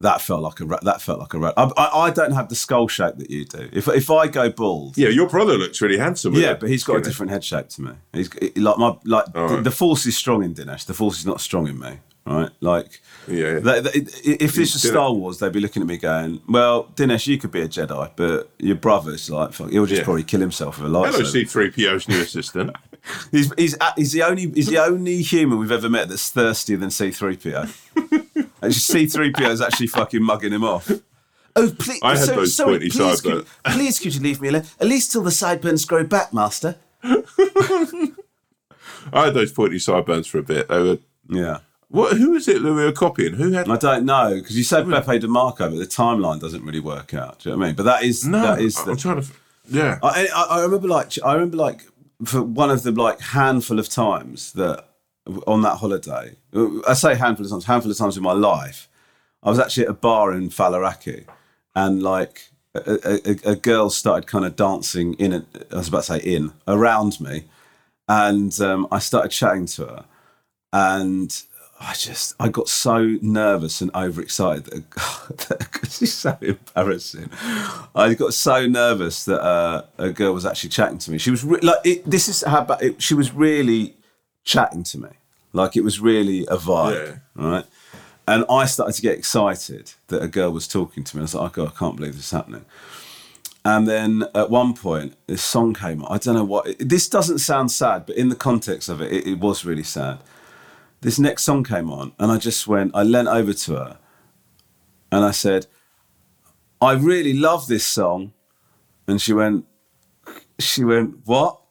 [0.02, 2.48] that felt like a ra- that felt like a ra- I, I, I don't have
[2.50, 3.70] the skull shape that you do.
[3.74, 6.34] If if I go bald, Yeah, your brother looks really handsome.
[6.36, 6.60] yeah, it.
[6.60, 7.92] but he's got a different head shape to me.
[8.14, 9.64] He's he- like my like All the, right.
[9.64, 10.86] the force is strong in Dinesh.
[10.86, 12.00] The force is not strong in me.
[12.26, 12.50] Right?
[12.62, 13.60] Like, Yeah, yeah.
[13.60, 17.26] they- they- if this was Star Wars, they'd be looking at me going, "Well, Dinesh,
[17.26, 20.04] you could be a Jedi, but your brother's like, fuck, he'll just Yeah.
[20.06, 21.24] probably kill himself with a lightsaber." Hello.
[21.24, 22.76] C-3PO's new assistant.
[23.32, 26.78] He's he's a- he's the only he's the only human we've ever met that's thirstier
[26.78, 27.70] than C3PO.
[28.62, 30.92] Actually, C3PO is actually fucking mugging him off.
[31.56, 32.00] Oh, please!
[32.04, 34.64] I had so- those sorry, pointy please, could, please, could you leave me alone?
[34.80, 36.76] At least till the sideburns grow back, Master.
[39.12, 40.68] I had those pointy sideburns for a bit.
[40.68, 40.98] They were.
[41.32, 41.60] Yeah,
[41.90, 42.18] What?
[42.18, 43.34] Who was it that we were copying?
[43.36, 43.70] Who had?
[43.70, 47.14] I don't know because you said Beppe di Marco, but the timeline doesn't really work
[47.14, 47.40] out.
[47.40, 47.76] Do you know what I mean?
[47.76, 49.28] But that is No, that is I'm the, trying to.
[49.70, 50.00] Yeah.
[50.02, 51.82] I, I, I remember like I remember like
[52.26, 54.86] for one of the like handful of times that
[55.48, 56.36] on that holiday,
[56.88, 58.88] I say handful of times, handful of times in my life,
[59.44, 61.26] I was actually at a bar in Faliraki,
[61.76, 65.34] and like a, a, a girl started kind of dancing in.
[65.34, 67.46] A, I was about to say in around me,
[68.08, 70.06] and um, I started chatting to her,
[70.74, 71.44] and
[71.82, 77.30] I just I got so nervous and overexcited that it's so embarrassing.
[77.96, 81.18] I got so nervous that uh, a girl was actually chatting to me.
[81.18, 83.96] She was re- like, it, "This is how bad." It, she was really
[84.44, 85.10] chatting to me,
[85.54, 87.66] like it was really a vibe, right?
[88.28, 91.22] And I started to get excited that a girl was talking to me.
[91.22, 92.66] I was like, "Oh God, I can't believe this is happening."
[93.64, 96.04] And then at one point, this song came.
[96.10, 96.78] I don't know what.
[96.78, 100.20] This doesn't sound sad, but in the context of it, it, it was really sad.
[101.02, 102.92] This next song came on, and I just went.
[102.94, 104.00] I leant over to her,
[105.12, 105.68] and I said,
[106.82, 108.34] "I really love this song."
[109.08, 109.66] And she went,
[110.60, 111.62] "She went what?"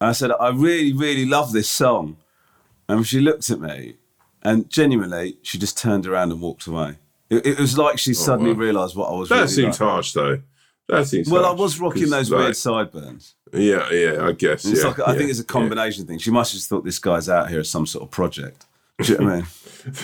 [0.00, 2.18] And I said, "I really, really love this song."
[2.88, 3.96] And she looked at me,
[4.42, 6.98] and genuinely, she just turned around and walked away.
[7.30, 8.58] It, it was like she oh, suddenly wow.
[8.58, 9.28] realised what I was.
[9.28, 9.88] That really seems like.
[9.88, 10.42] harsh, though.
[10.92, 11.30] That seems.
[11.30, 13.34] Well, I was rocking those like, weird sideburns.
[13.50, 14.26] Yeah, yeah.
[14.26, 14.66] I guess.
[14.66, 15.46] It's yeah, like I yeah, think it's a yeah.
[15.46, 16.18] combination thing.
[16.18, 18.66] She must have just thought this guy's out here as some sort of project.
[19.00, 19.44] Do you know what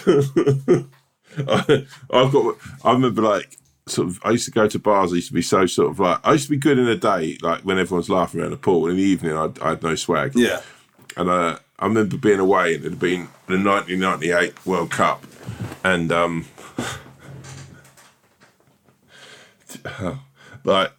[0.07, 0.91] I mean?
[1.47, 2.57] I, I've got.
[2.83, 4.19] I remember like sort of.
[4.25, 5.13] I used to go to bars.
[5.13, 6.21] I used to be so sort of like.
[6.25, 8.89] I used to be good in the day, like when everyone's laughing around the pool.
[8.89, 10.33] In the evening, I, I had no swag.
[10.35, 10.63] Yeah.
[11.19, 15.27] And uh, I remember being away, and it had been the 1998 World Cup,
[15.85, 16.47] and um,
[20.65, 20.93] like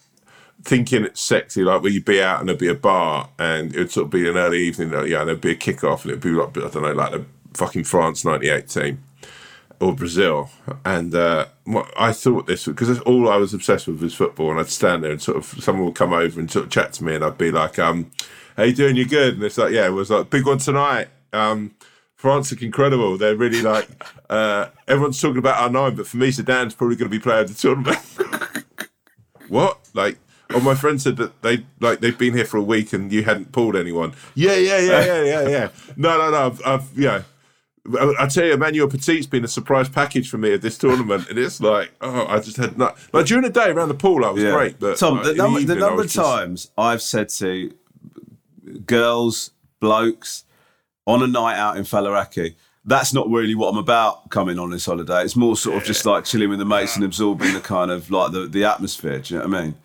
[0.64, 3.92] thinking it's sexy, like where you'd be out and there'd be a bar, and it'd
[3.92, 6.24] sort of be an early evening, yeah, and there'd be a kick off, and it'd
[6.24, 9.04] be like I don't know, like the fucking France '98 team
[9.80, 10.50] or Brazil,
[10.84, 11.46] and uh,
[11.98, 15.12] I thought this because all I was obsessed with was football, and I'd stand there
[15.12, 17.38] and sort of someone would come over and sort of chat to me, and I'd
[17.38, 18.12] be like, um,
[18.58, 18.98] how you doing?
[18.98, 19.36] You good?
[19.36, 21.08] And it's like, yeah, it was like big one tonight.
[21.32, 21.76] Um,
[22.16, 23.18] France look incredible.
[23.18, 23.88] They're really like
[24.30, 27.40] uh, everyone's talking about our nine, but for me, Zidane's probably going to be player
[27.40, 28.00] of the tournament.
[29.50, 29.78] what?
[29.94, 30.18] Like,
[30.52, 33.24] oh, my friend said that they like they've been here for a week and you
[33.24, 34.14] hadn't pulled anyone.
[34.36, 35.70] Yeah, yeah, yeah, yeah, yeah, yeah.
[35.98, 36.46] No, no, no.
[36.48, 37.24] I've, I've yeah.
[38.20, 41.40] I tell you, Emmanuel Petit's been a surprise package for me at this tournament, and
[41.40, 44.30] it's like, oh, I just had not like during the day around the pool, I
[44.30, 44.52] was Yeah.
[44.52, 47.02] great, but Tom, like, the in number, the evening, I number of just- times I've
[47.02, 47.74] said to
[48.86, 50.44] girls, blokes,
[51.08, 52.56] on a night out in Faliraki,
[52.90, 55.24] that's not really what I'm about coming on this holiday.
[55.24, 58.10] It's more sort of just like chilling with the mates and absorbing the kind of
[58.10, 59.20] like the, the atmosphere.
[59.20, 59.76] Do you know what I mean?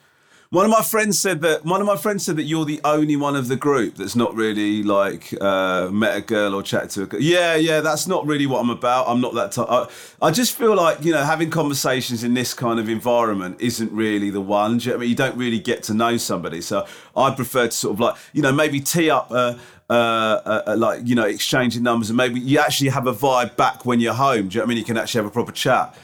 [0.55, 3.17] One of my friends said that one of my friends said that you're the only
[3.17, 7.03] one of the group that's not really like uh, met a girl or chatted to
[7.03, 7.21] a girl.
[7.21, 9.09] Yeah, yeah, that's not really what I'm about.
[9.09, 9.67] I'm not that type.
[9.69, 9.89] I,
[10.23, 14.31] I just feel like you know having conversations in this kind of environment isn't really
[14.31, 14.79] the one.
[14.79, 15.11] Do you know what I mean?
[15.11, 16.87] You don't really get to know somebody, so
[17.17, 19.33] I prefer to sort of like you know maybe tee up.
[19.33, 19.57] Uh,
[19.91, 23.57] uh, uh, uh, like you know, exchanging numbers, and maybe you actually have a vibe
[23.57, 24.49] back when you're home.
[24.49, 24.79] Do you know what I mean?
[24.79, 25.97] You can actually have a proper chat.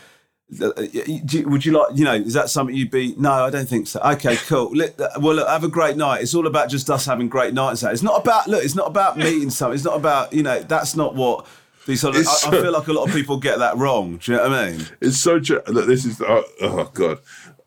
[0.61, 3.15] Uh, you- Would you like, you know, is that something you'd be?
[3.17, 4.01] No, I don't think so.
[4.01, 4.71] Okay, cool.
[4.75, 6.23] Let- Well, look, have a great night.
[6.23, 7.85] It's all about just us having great nights.
[7.85, 7.93] out.
[7.93, 8.65] It's not about look.
[8.65, 9.77] It's not about meeting someone.
[9.77, 10.61] It's not about you know.
[10.61, 11.47] That's not what
[11.87, 12.01] these.
[12.01, 14.17] Sort of, I, I feel like a lot of people get that wrong.
[14.19, 14.87] Do you know what I mean?
[15.01, 15.63] It's so true.
[15.69, 17.19] Look, this is oh, oh god.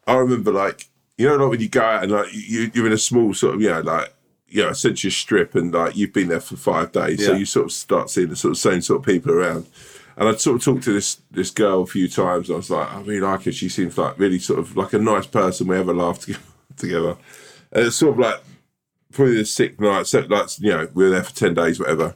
[0.05, 2.91] I remember like you know like when you go out and like you you're in
[2.91, 4.12] a small sort of you know like
[4.53, 7.65] you know essentially strip and like you've been there for five days, so you sort
[7.65, 9.65] of start seeing the sort of same sort of people around.
[10.15, 12.51] And I'd sort of talked to this this girl a few times.
[12.51, 13.51] I was like, I really like her.
[13.51, 15.67] She seems like really sort of like a nice person.
[15.67, 16.43] We ever laughed together.
[16.77, 17.17] together.
[17.71, 18.41] And it's sort of like
[19.11, 20.05] probably the sixth night.
[20.05, 22.13] So like you know we were there for ten days, whatever.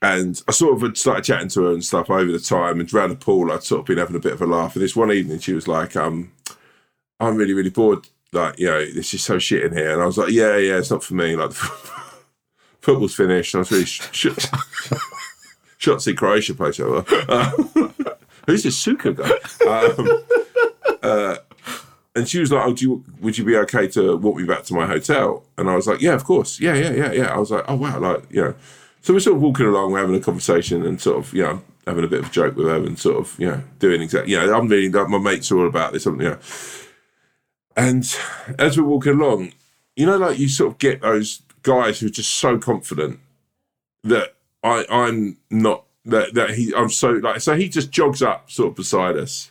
[0.00, 2.78] And I sort of had started chatting to her and stuff over the time.
[2.78, 4.76] And around the pool, I'd sort of been having a bit of a laugh.
[4.76, 6.32] And this one evening, she was like, um,
[7.20, 8.08] I'm really, really bored.
[8.32, 9.92] Like, you know, this is so shit in here.
[9.92, 11.36] And I was like, yeah, yeah, it's not for me.
[11.36, 11.52] Like,
[12.80, 13.54] football's finished.
[13.54, 14.28] I was really sh- sh-
[15.78, 17.04] shot to see Croatia play each other.
[17.28, 17.50] Uh,
[18.46, 19.28] who's this Suker guy?
[19.68, 20.24] Um,
[21.02, 21.36] uh,
[22.14, 24.64] and she was like, "Oh, do you, would you be okay to walk me back
[24.64, 26.60] to my hotel?" And I was like, "Yeah, of course.
[26.60, 28.54] Yeah, yeah, yeah, yeah." I was like, "Oh wow!" Like, you know.
[29.00, 31.60] So we're sort of walking along, we're having a conversation, and sort of, you know,
[31.88, 34.32] having a bit of a joke with her, and sort of, you know, doing exactly.
[34.32, 36.38] You know, I'm really like my mates are all about this, you know.
[37.76, 38.04] And
[38.58, 39.52] as we're walking along,
[39.96, 43.20] you know, like you sort of get those guys who are just so confident
[44.04, 48.50] that I, I'm not that that he I'm so like so he just jogs up
[48.50, 49.50] sort of beside us.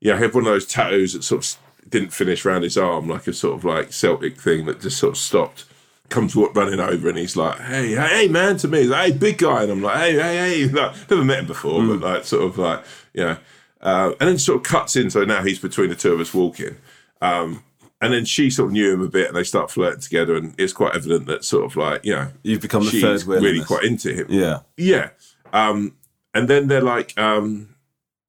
[0.00, 3.08] Yeah, he had one of those tattoos that sort of didn't finish around his arm,
[3.08, 5.64] like a sort of like Celtic thing that just sort of stopped.
[6.08, 9.18] Comes running over and he's like, "Hey, hey, hey, man!" To me, he's like, "Hey,
[9.18, 12.24] big guy," and I'm like, "Hey, hey, hey!" Like, never met him before, but like,
[12.24, 13.36] sort of like, you know,
[13.80, 15.10] uh, and then sort of cuts in.
[15.10, 16.76] So now he's between the two of us walking,
[17.20, 17.62] um,
[18.00, 20.54] and then she sort of knew him a bit, and they start flirting together, and
[20.58, 23.40] it's quite evident that sort of like, you know, You've become the she's third wheel
[23.40, 24.26] really quite into him.
[24.28, 24.60] Yeah.
[24.76, 25.10] Yeah.
[25.52, 25.96] Um,
[26.34, 27.74] and then they're like, um,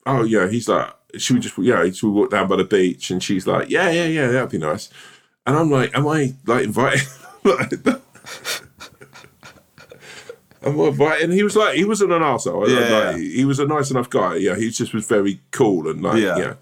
[0.06, 3.12] oh yeah, he's like, should we just, yeah, should we walk down by the beach?
[3.12, 4.90] And she's like, yeah, yeah, yeah, that'd be nice.
[5.46, 7.08] And I'm like, am I like invited?
[10.64, 11.24] am I invited?
[11.24, 12.68] And he was like, he wasn't an arsehole.
[12.68, 13.12] Yeah.
[13.12, 14.36] Like, he was a nice enough guy.
[14.36, 16.38] Yeah, he just was very cool and like, Yeah.
[16.38, 16.54] yeah.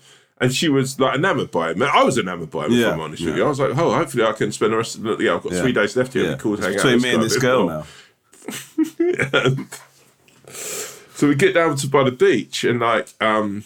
[0.42, 1.82] And she was like enamored by him.
[1.82, 2.74] I was enamored by him.
[2.74, 2.92] If Yeah.
[2.92, 5.04] I'm honest with you, I was like, "Oh, hopefully I can spend the rest of
[5.04, 5.16] the.
[5.18, 5.62] Yeah, I've got Yeah.
[5.62, 6.24] three days left here.
[6.24, 6.28] Yeah.
[6.30, 6.88] It'd be cool to hang It's out.
[6.88, 7.86] between with me and this girl now.
[11.16, 13.64] So we get down to by the beach and like um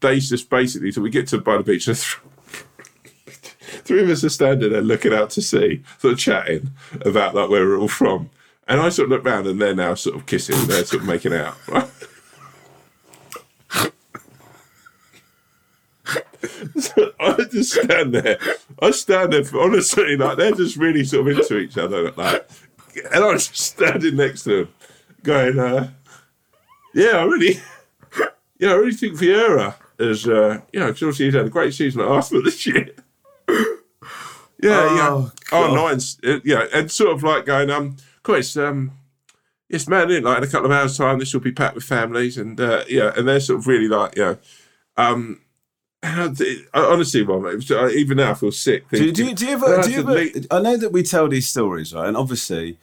[0.00, 1.98] Dave's just basically so we get to by the beach and
[3.84, 7.50] three of us are standing there looking out to sea, sort of chatting about like
[7.50, 8.30] where we're all from.
[8.68, 11.08] And I sort of look round and they're now sort of kissing, they're sort of
[11.08, 11.56] making out.
[11.68, 11.88] Right?
[16.78, 18.38] so I just stand there.
[18.80, 22.10] I stand there for honestly, like they're just really sort of into each other.
[22.12, 22.48] Like
[23.12, 24.68] and I was just standing next to them,
[25.22, 25.90] going, uh,
[26.94, 27.60] yeah, I really,
[28.58, 31.74] yeah, I really think Vieira is, uh, you know, 'cause obviously he's had a great
[31.74, 32.88] season at Arsenal this year.
[33.48, 33.74] yeah,
[34.62, 35.08] yeah.
[35.10, 35.92] Oh, Oh, God.
[35.92, 36.18] nice.
[36.26, 38.92] Uh, yeah, and sort of like going, um, quite, um,
[39.68, 41.84] yes, man, in like in a couple of hours' time, this will be packed with
[41.84, 44.38] families, and uh, yeah, and they're sort of really like, you know,
[44.96, 45.40] um,
[46.06, 48.88] I, honestly, it uh, even now I feel sick.
[48.90, 49.82] Do, you- thinking- do, you- do you I ever?
[49.82, 50.12] Do you ever?
[50.14, 52.06] leave- I know that we tell these stories, right?
[52.08, 52.78] And obviously,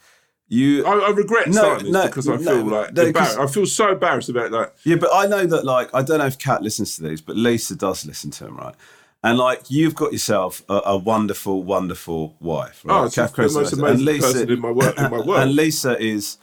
[0.48, 0.84] you.
[0.86, 4.28] I, I regret No, no, because I no, feel like no, I feel so embarrassed
[4.28, 7.02] about like Yeah, but I know that, like, I don't know if Kat listens to
[7.02, 8.74] these, but Lisa does listen to them, right?
[9.22, 13.04] And like, you've got yourself a, a wonderful, wonderful wife, right?
[13.04, 15.40] Oh, Kath the most amazing person in my wor- in my world.
[15.40, 16.36] and Lisa is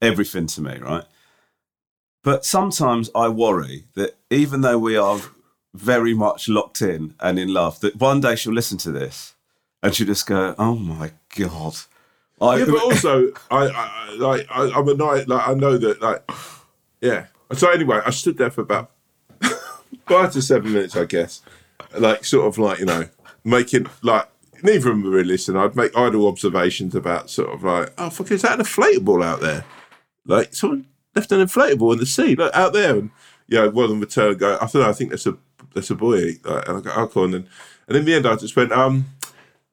[0.00, 1.04] everything to me, right?
[2.22, 5.18] But sometimes I worry that even though we are
[5.78, 9.34] very much locked in and in love, that one day she'll listen to this
[9.82, 11.76] and she'll just go, "Oh my god."
[12.40, 16.02] I, Yeah, but also, I, I like I, I'm a night like I know that
[16.02, 16.28] like
[17.00, 17.26] yeah.
[17.52, 18.90] So anyway, I stood there for about
[20.06, 21.42] five to seven minutes, I guess,
[21.96, 23.08] like sort of like you know
[23.44, 24.28] making like
[24.62, 25.60] neither of them were really listening.
[25.60, 29.40] I'd make idle observations about sort of like oh fuck, is that an inflatable out
[29.40, 29.64] there?
[30.26, 33.10] Like someone left an inflatable in the sea, like out there, and
[33.48, 35.36] yeah, one of them would turn and go, I don't know, I think that's a
[35.74, 37.24] that's a buoy, like, and I got oh, cool.
[37.24, 37.48] and then
[37.86, 39.06] and in the end, I just went um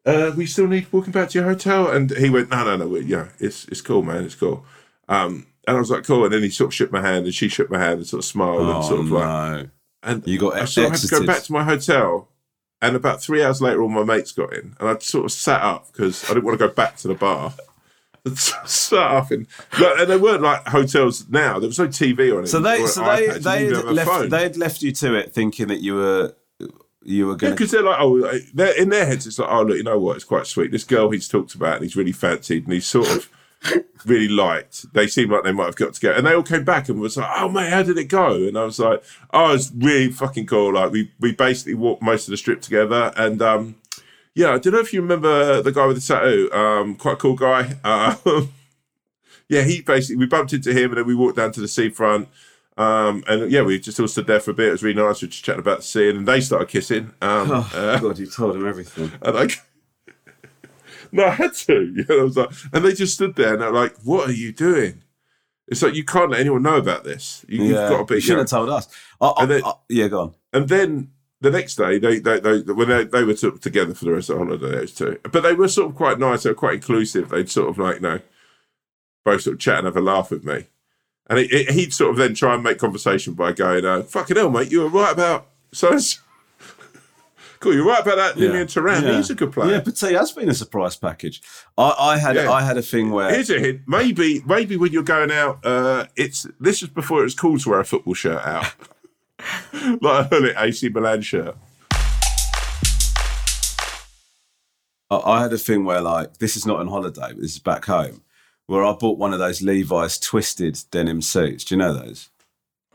[0.05, 1.89] uh, we still need walking back to your hotel.
[1.89, 4.65] And he went, no, no, no, yeah, it's it's cool, man, it's cool.
[5.09, 6.25] Um, and I was like, cool.
[6.25, 8.19] And then he sort of shook my hand, and she shook my hand and sort
[8.19, 9.69] of smiled and oh, sort of like,
[10.03, 12.29] and You got I sort of had to go back to my hotel.
[12.81, 15.61] And about three hours later, all my mates got in, and I sort of sat
[15.61, 17.53] up because I didn't want to go back to the bar.
[18.35, 19.47] sat up and,
[20.07, 21.59] they weren't like hotels now.
[21.59, 22.45] There was no TV or anything.
[22.47, 25.81] So they, so they, they had left, they had left you to it, thinking that
[25.81, 26.35] you were,
[27.03, 29.27] you were Yeah, going because they're like, oh, they're in their heads.
[29.27, 30.15] It's like, oh, look, you know what?
[30.15, 30.71] It's quite sweet.
[30.71, 33.29] This girl he's talked about and he's really fancied and he's sort of
[34.05, 34.91] really liked.
[34.93, 37.17] They seem like they might have got together, and they all came back and was
[37.17, 38.35] like, oh mate, how did it go?
[38.35, 39.03] And I was like,
[39.33, 40.73] oh, it's really fucking cool.
[40.73, 43.75] Like we we basically walked most of the strip together, and um,
[44.35, 46.51] yeah, I don't know if you remember the guy with the tattoo.
[46.53, 47.77] Um, quite a cool guy.
[47.83, 48.51] Um,
[49.49, 52.27] yeah, he basically we bumped into him and then we walked down to the seafront.
[52.77, 54.67] Um, and yeah, we just all stood there for a bit.
[54.67, 55.21] It was really nice.
[55.21, 57.13] We were just chatting about the sea, and they started kissing.
[57.21, 59.11] Um, uh, Oh, God, you told him everything.
[59.21, 59.47] and I,
[61.13, 61.73] no, I had to.
[61.95, 64.33] You know, I was like, and they just stood there and they're like, "What are
[64.33, 65.03] you doing?"
[65.69, 67.45] It's like you can't let anyone know about this.
[67.47, 68.13] You, Yeah, You've got to be.
[68.13, 68.87] you you shouldn't have told us.
[69.21, 70.35] I, I, then- I- yeah, go on.
[70.53, 71.11] And then
[71.41, 74.39] the next day, they, they, they when they, they were together for the rest of
[74.39, 75.19] the holiday, those two.
[75.31, 76.43] But they were sort of quite nice.
[76.43, 77.29] They were quite inclusive.
[77.29, 78.19] They'd sort of like, you know,
[79.23, 80.67] both sort of chat and have a laugh with me.
[81.27, 84.37] And he, he- he'd sort of then try and make conversation by going, uh, "Fucking
[84.37, 85.97] hell, mate, you were right about so."
[87.61, 88.37] Cool, you're right about that.
[88.37, 89.17] Lilian Thuram, Yeah.
[89.17, 89.71] he's a good player.
[89.75, 91.41] Yeah, but see, has been a surprise package.
[91.77, 92.51] I, I had, Yeah.
[92.51, 93.81] I had a thing where Here's a hint.
[93.87, 97.69] Maybe, maybe when you're going out, uh, it's this is before it was cool to
[97.69, 98.65] wear a football shirt out,
[100.01, 101.55] like a Gullit AC Milan shirt.
[105.09, 107.59] I, I had a thing where like this is not on holiday, but this is
[107.59, 108.21] back home,
[108.67, 111.63] where I bought one of those Levi's twisted denim suits.
[111.63, 112.29] Do you know those?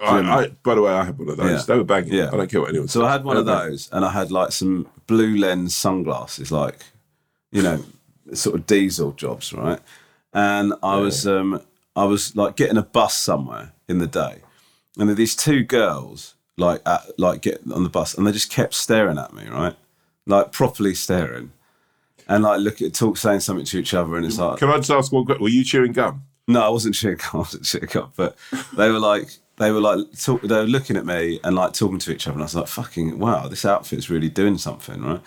[0.03, 1.51] I, I, by the way, I had one of those.
[1.51, 1.63] Yeah.
[1.67, 2.15] They were banging.
[2.15, 2.29] Yeah.
[2.33, 3.09] I don't care what anyone So says.
[3.09, 6.51] I had one of They were those, and I had like some blue lens sunglasses,
[6.51, 6.85] like
[7.53, 7.85] you know,
[8.33, 9.81] sort of diesel jobs, right?
[10.33, 11.61] And I was, um,
[11.97, 14.39] I was like getting a bus somewhere in the day,
[14.97, 18.51] and there these two girls like at, like get on the bus, and they just
[18.51, 19.75] kept staring at me, right?
[20.27, 21.53] Like properly staring,
[22.29, 24.77] and like look at talk, saying something to each other, and it's like, Can I
[24.77, 25.27] just ask one?
[25.27, 26.23] Were you chewing gum?
[26.47, 27.31] no, I wasn't chewing gum.
[27.35, 28.37] I wasn't chewing gum, but
[28.77, 31.99] they were like, they were like, talk, they were looking at me and like talking
[31.99, 35.21] to each other, and I was like, fucking wow, this outfit's really doing something, right?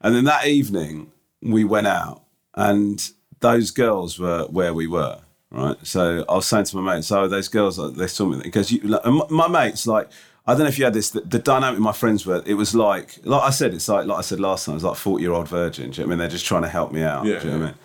[0.00, 1.12] And then that evening
[1.42, 2.22] we went out,
[2.54, 3.10] and
[3.40, 5.20] those girls were where we were,
[5.50, 5.76] right?
[5.82, 8.80] So I was saying to my mates, "Oh, those girls, they saw me." Because you,
[8.80, 10.08] like, my mates, like,
[10.46, 11.10] I don't know if you had this.
[11.10, 14.18] The, the dynamic my friends were, it was like, like I said, it's like, like
[14.18, 15.90] I said last time, it was like forty-year-old virgin.
[15.90, 16.18] Do you know what I mean?
[16.18, 17.24] They're just trying to help me out.
[17.24, 17.72] Yeah, do you know what I yeah.
[17.72, 17.78] mean?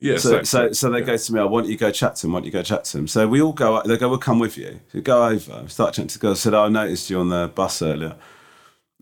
[0.00, 0.18] Yeah.
[0.18, 1.40] So, so, so they go to me.
[1.40, 2.32] I want you to go chat to him.
[2.32, 3.08] Want you to go chat to him?
[3.08, 3.82] So we all go.
[3.82, 4.08] They go.
[4.08, 4.80] We'll come with you.
[4.92, 5.68] So go over.
[5.68, 6.40] Start chatting to the girls.
[6.40, 8.16] Said, oh, I noticed you on the bus earlier.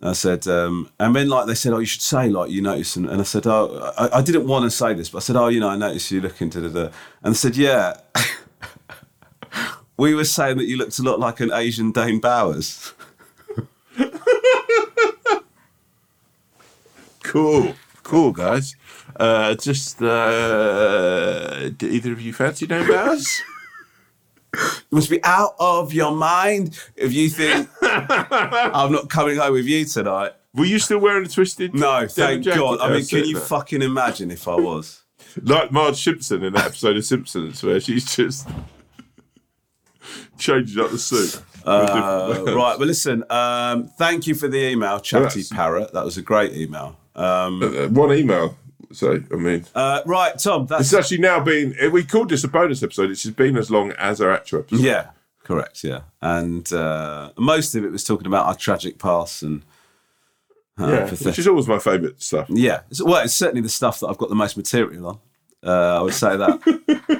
[0.03, 2.97] I said, um, and then like they said, oh, you should say like you noticed,
[2.97, 5.37] and, and I said, oh, I, I didn't want to say this, but I said,
[5.37, 8.01] oh, you know, I noticed you looking to the, and they said, yeah.
[10.01, 12.95] we were saying that you looked a lot like an Asian Dane Bowers.
[17.23, 18.77] cool, cool, guys.
[19.17, 23.43] Uh, just uh, do either of you fancy Dane Bowers?
[24.55, 29.67] You must be out of your mind if you think I'm not coming home with
[29.67, 30.33] you tonight.
[30.55, 31.75] Were you still wearing a twisted?
[31.75, 32.59] No, thank jacket?
[32.59, 32.81] God.
[32.81, 35.03] I mean, can you fucking imagine if I was?
[35.43, 38.49] like Marge Simpson in that episode of Simpsons where she's just
[40.41, 41.41] changing up the suit?
[41.65, 45.49] Uh, right, well, listen, um, thank you for the email, Chatty Yes.
[45.51, 45.93] Parrot.
[45.93, 46.97] That was a great email.
[47.15, 48.57] Um, Uh, one email.
[48.93, 50.95] So I mean, uh, right, Tom, it's that's.
[50.95, 51.77] actually now been.
[51.93, 53.11] We called this a bonus episode.
[53.11, 54.81] It's just been as long as our actual episode.
[54.81, 55.11] Yeah,
[55.45, 56.01] correct, yeah.
[56.21, 59.63] And uh, most of it was talking about our tragic past and.
[60.79, 62.47] uh, Yeah, pathetic- which is always my favourite stuff.
[62.49, 65.19] Yeah, it's, well, it's certainly the stuff that I've got the most material on.
[65.63, 67.20] Uh, I would say that.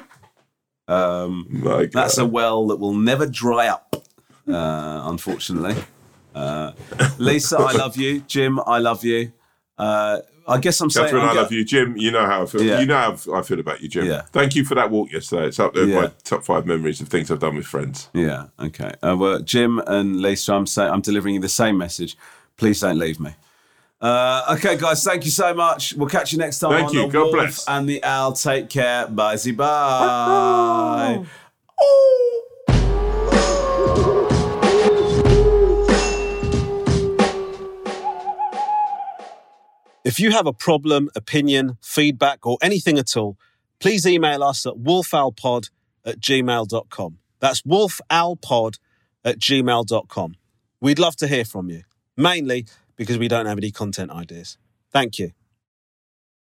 [0.91, 3.95] um, That's a well that will never dry up,
[4.47, 5.75] uh, unfortunately.
[6.33, 6.71] Uh,
[7.17, 8.21] Lisa, I love you.
[8.21, 9.31] Jim, I love you.
[9.77, 11.07] Uh, I guess I'm saying.
[11.07, 11.63] Catherine, I'm I love you.
[11.63, 12.63] Jim, you know how I feel.
[12.63, 12.79] Yeah.
[12.79, 14.05] You know how I feel about you, Jim.
[14.05, 14.21] Yeah.
[14.31, 15.47] Thank you for that walk yesterday.
[15.47, 16.01] It's up there Yeah.
[16.01, 18.09] my top five memories of things I've done with friends.
[18.13, 18.47] Yeah.
[18.59, 18.91] Okay.
[19.03, 22.17] Uh, well, Jim and Lisa, I'm saying I'm delivering you the same message.
[22.57, 23.31] Please don't leave me.
[24.01, 25.93] Uh, okay, guys, thank you so much.
[25.93, 27.01] We'll catch you next time Thank on you.
[27.03, 27.67] the God Wolf bless.
[27.67, 28.33] and the Owl.
[28.33, 29.07] Take care.
[29.07, 31.23] Bye, bye.
[40.03, 43.37] If you have a problem, opinion, feedback, or anything at all,
[43.79, 45.69] please email us at wolfowlpod
[46.05, 47.17] at gmail.com.
[47.39, 48.79] That's wolfowlpod
[49.23, 50.35] at gmail.com.
[50.81, 51.83] We'd love to hear from you,
[52.17, 52.65] mainly
[53.01, 54.59] because we don't have any content ideas.
[54.91, 55.31] Thank you.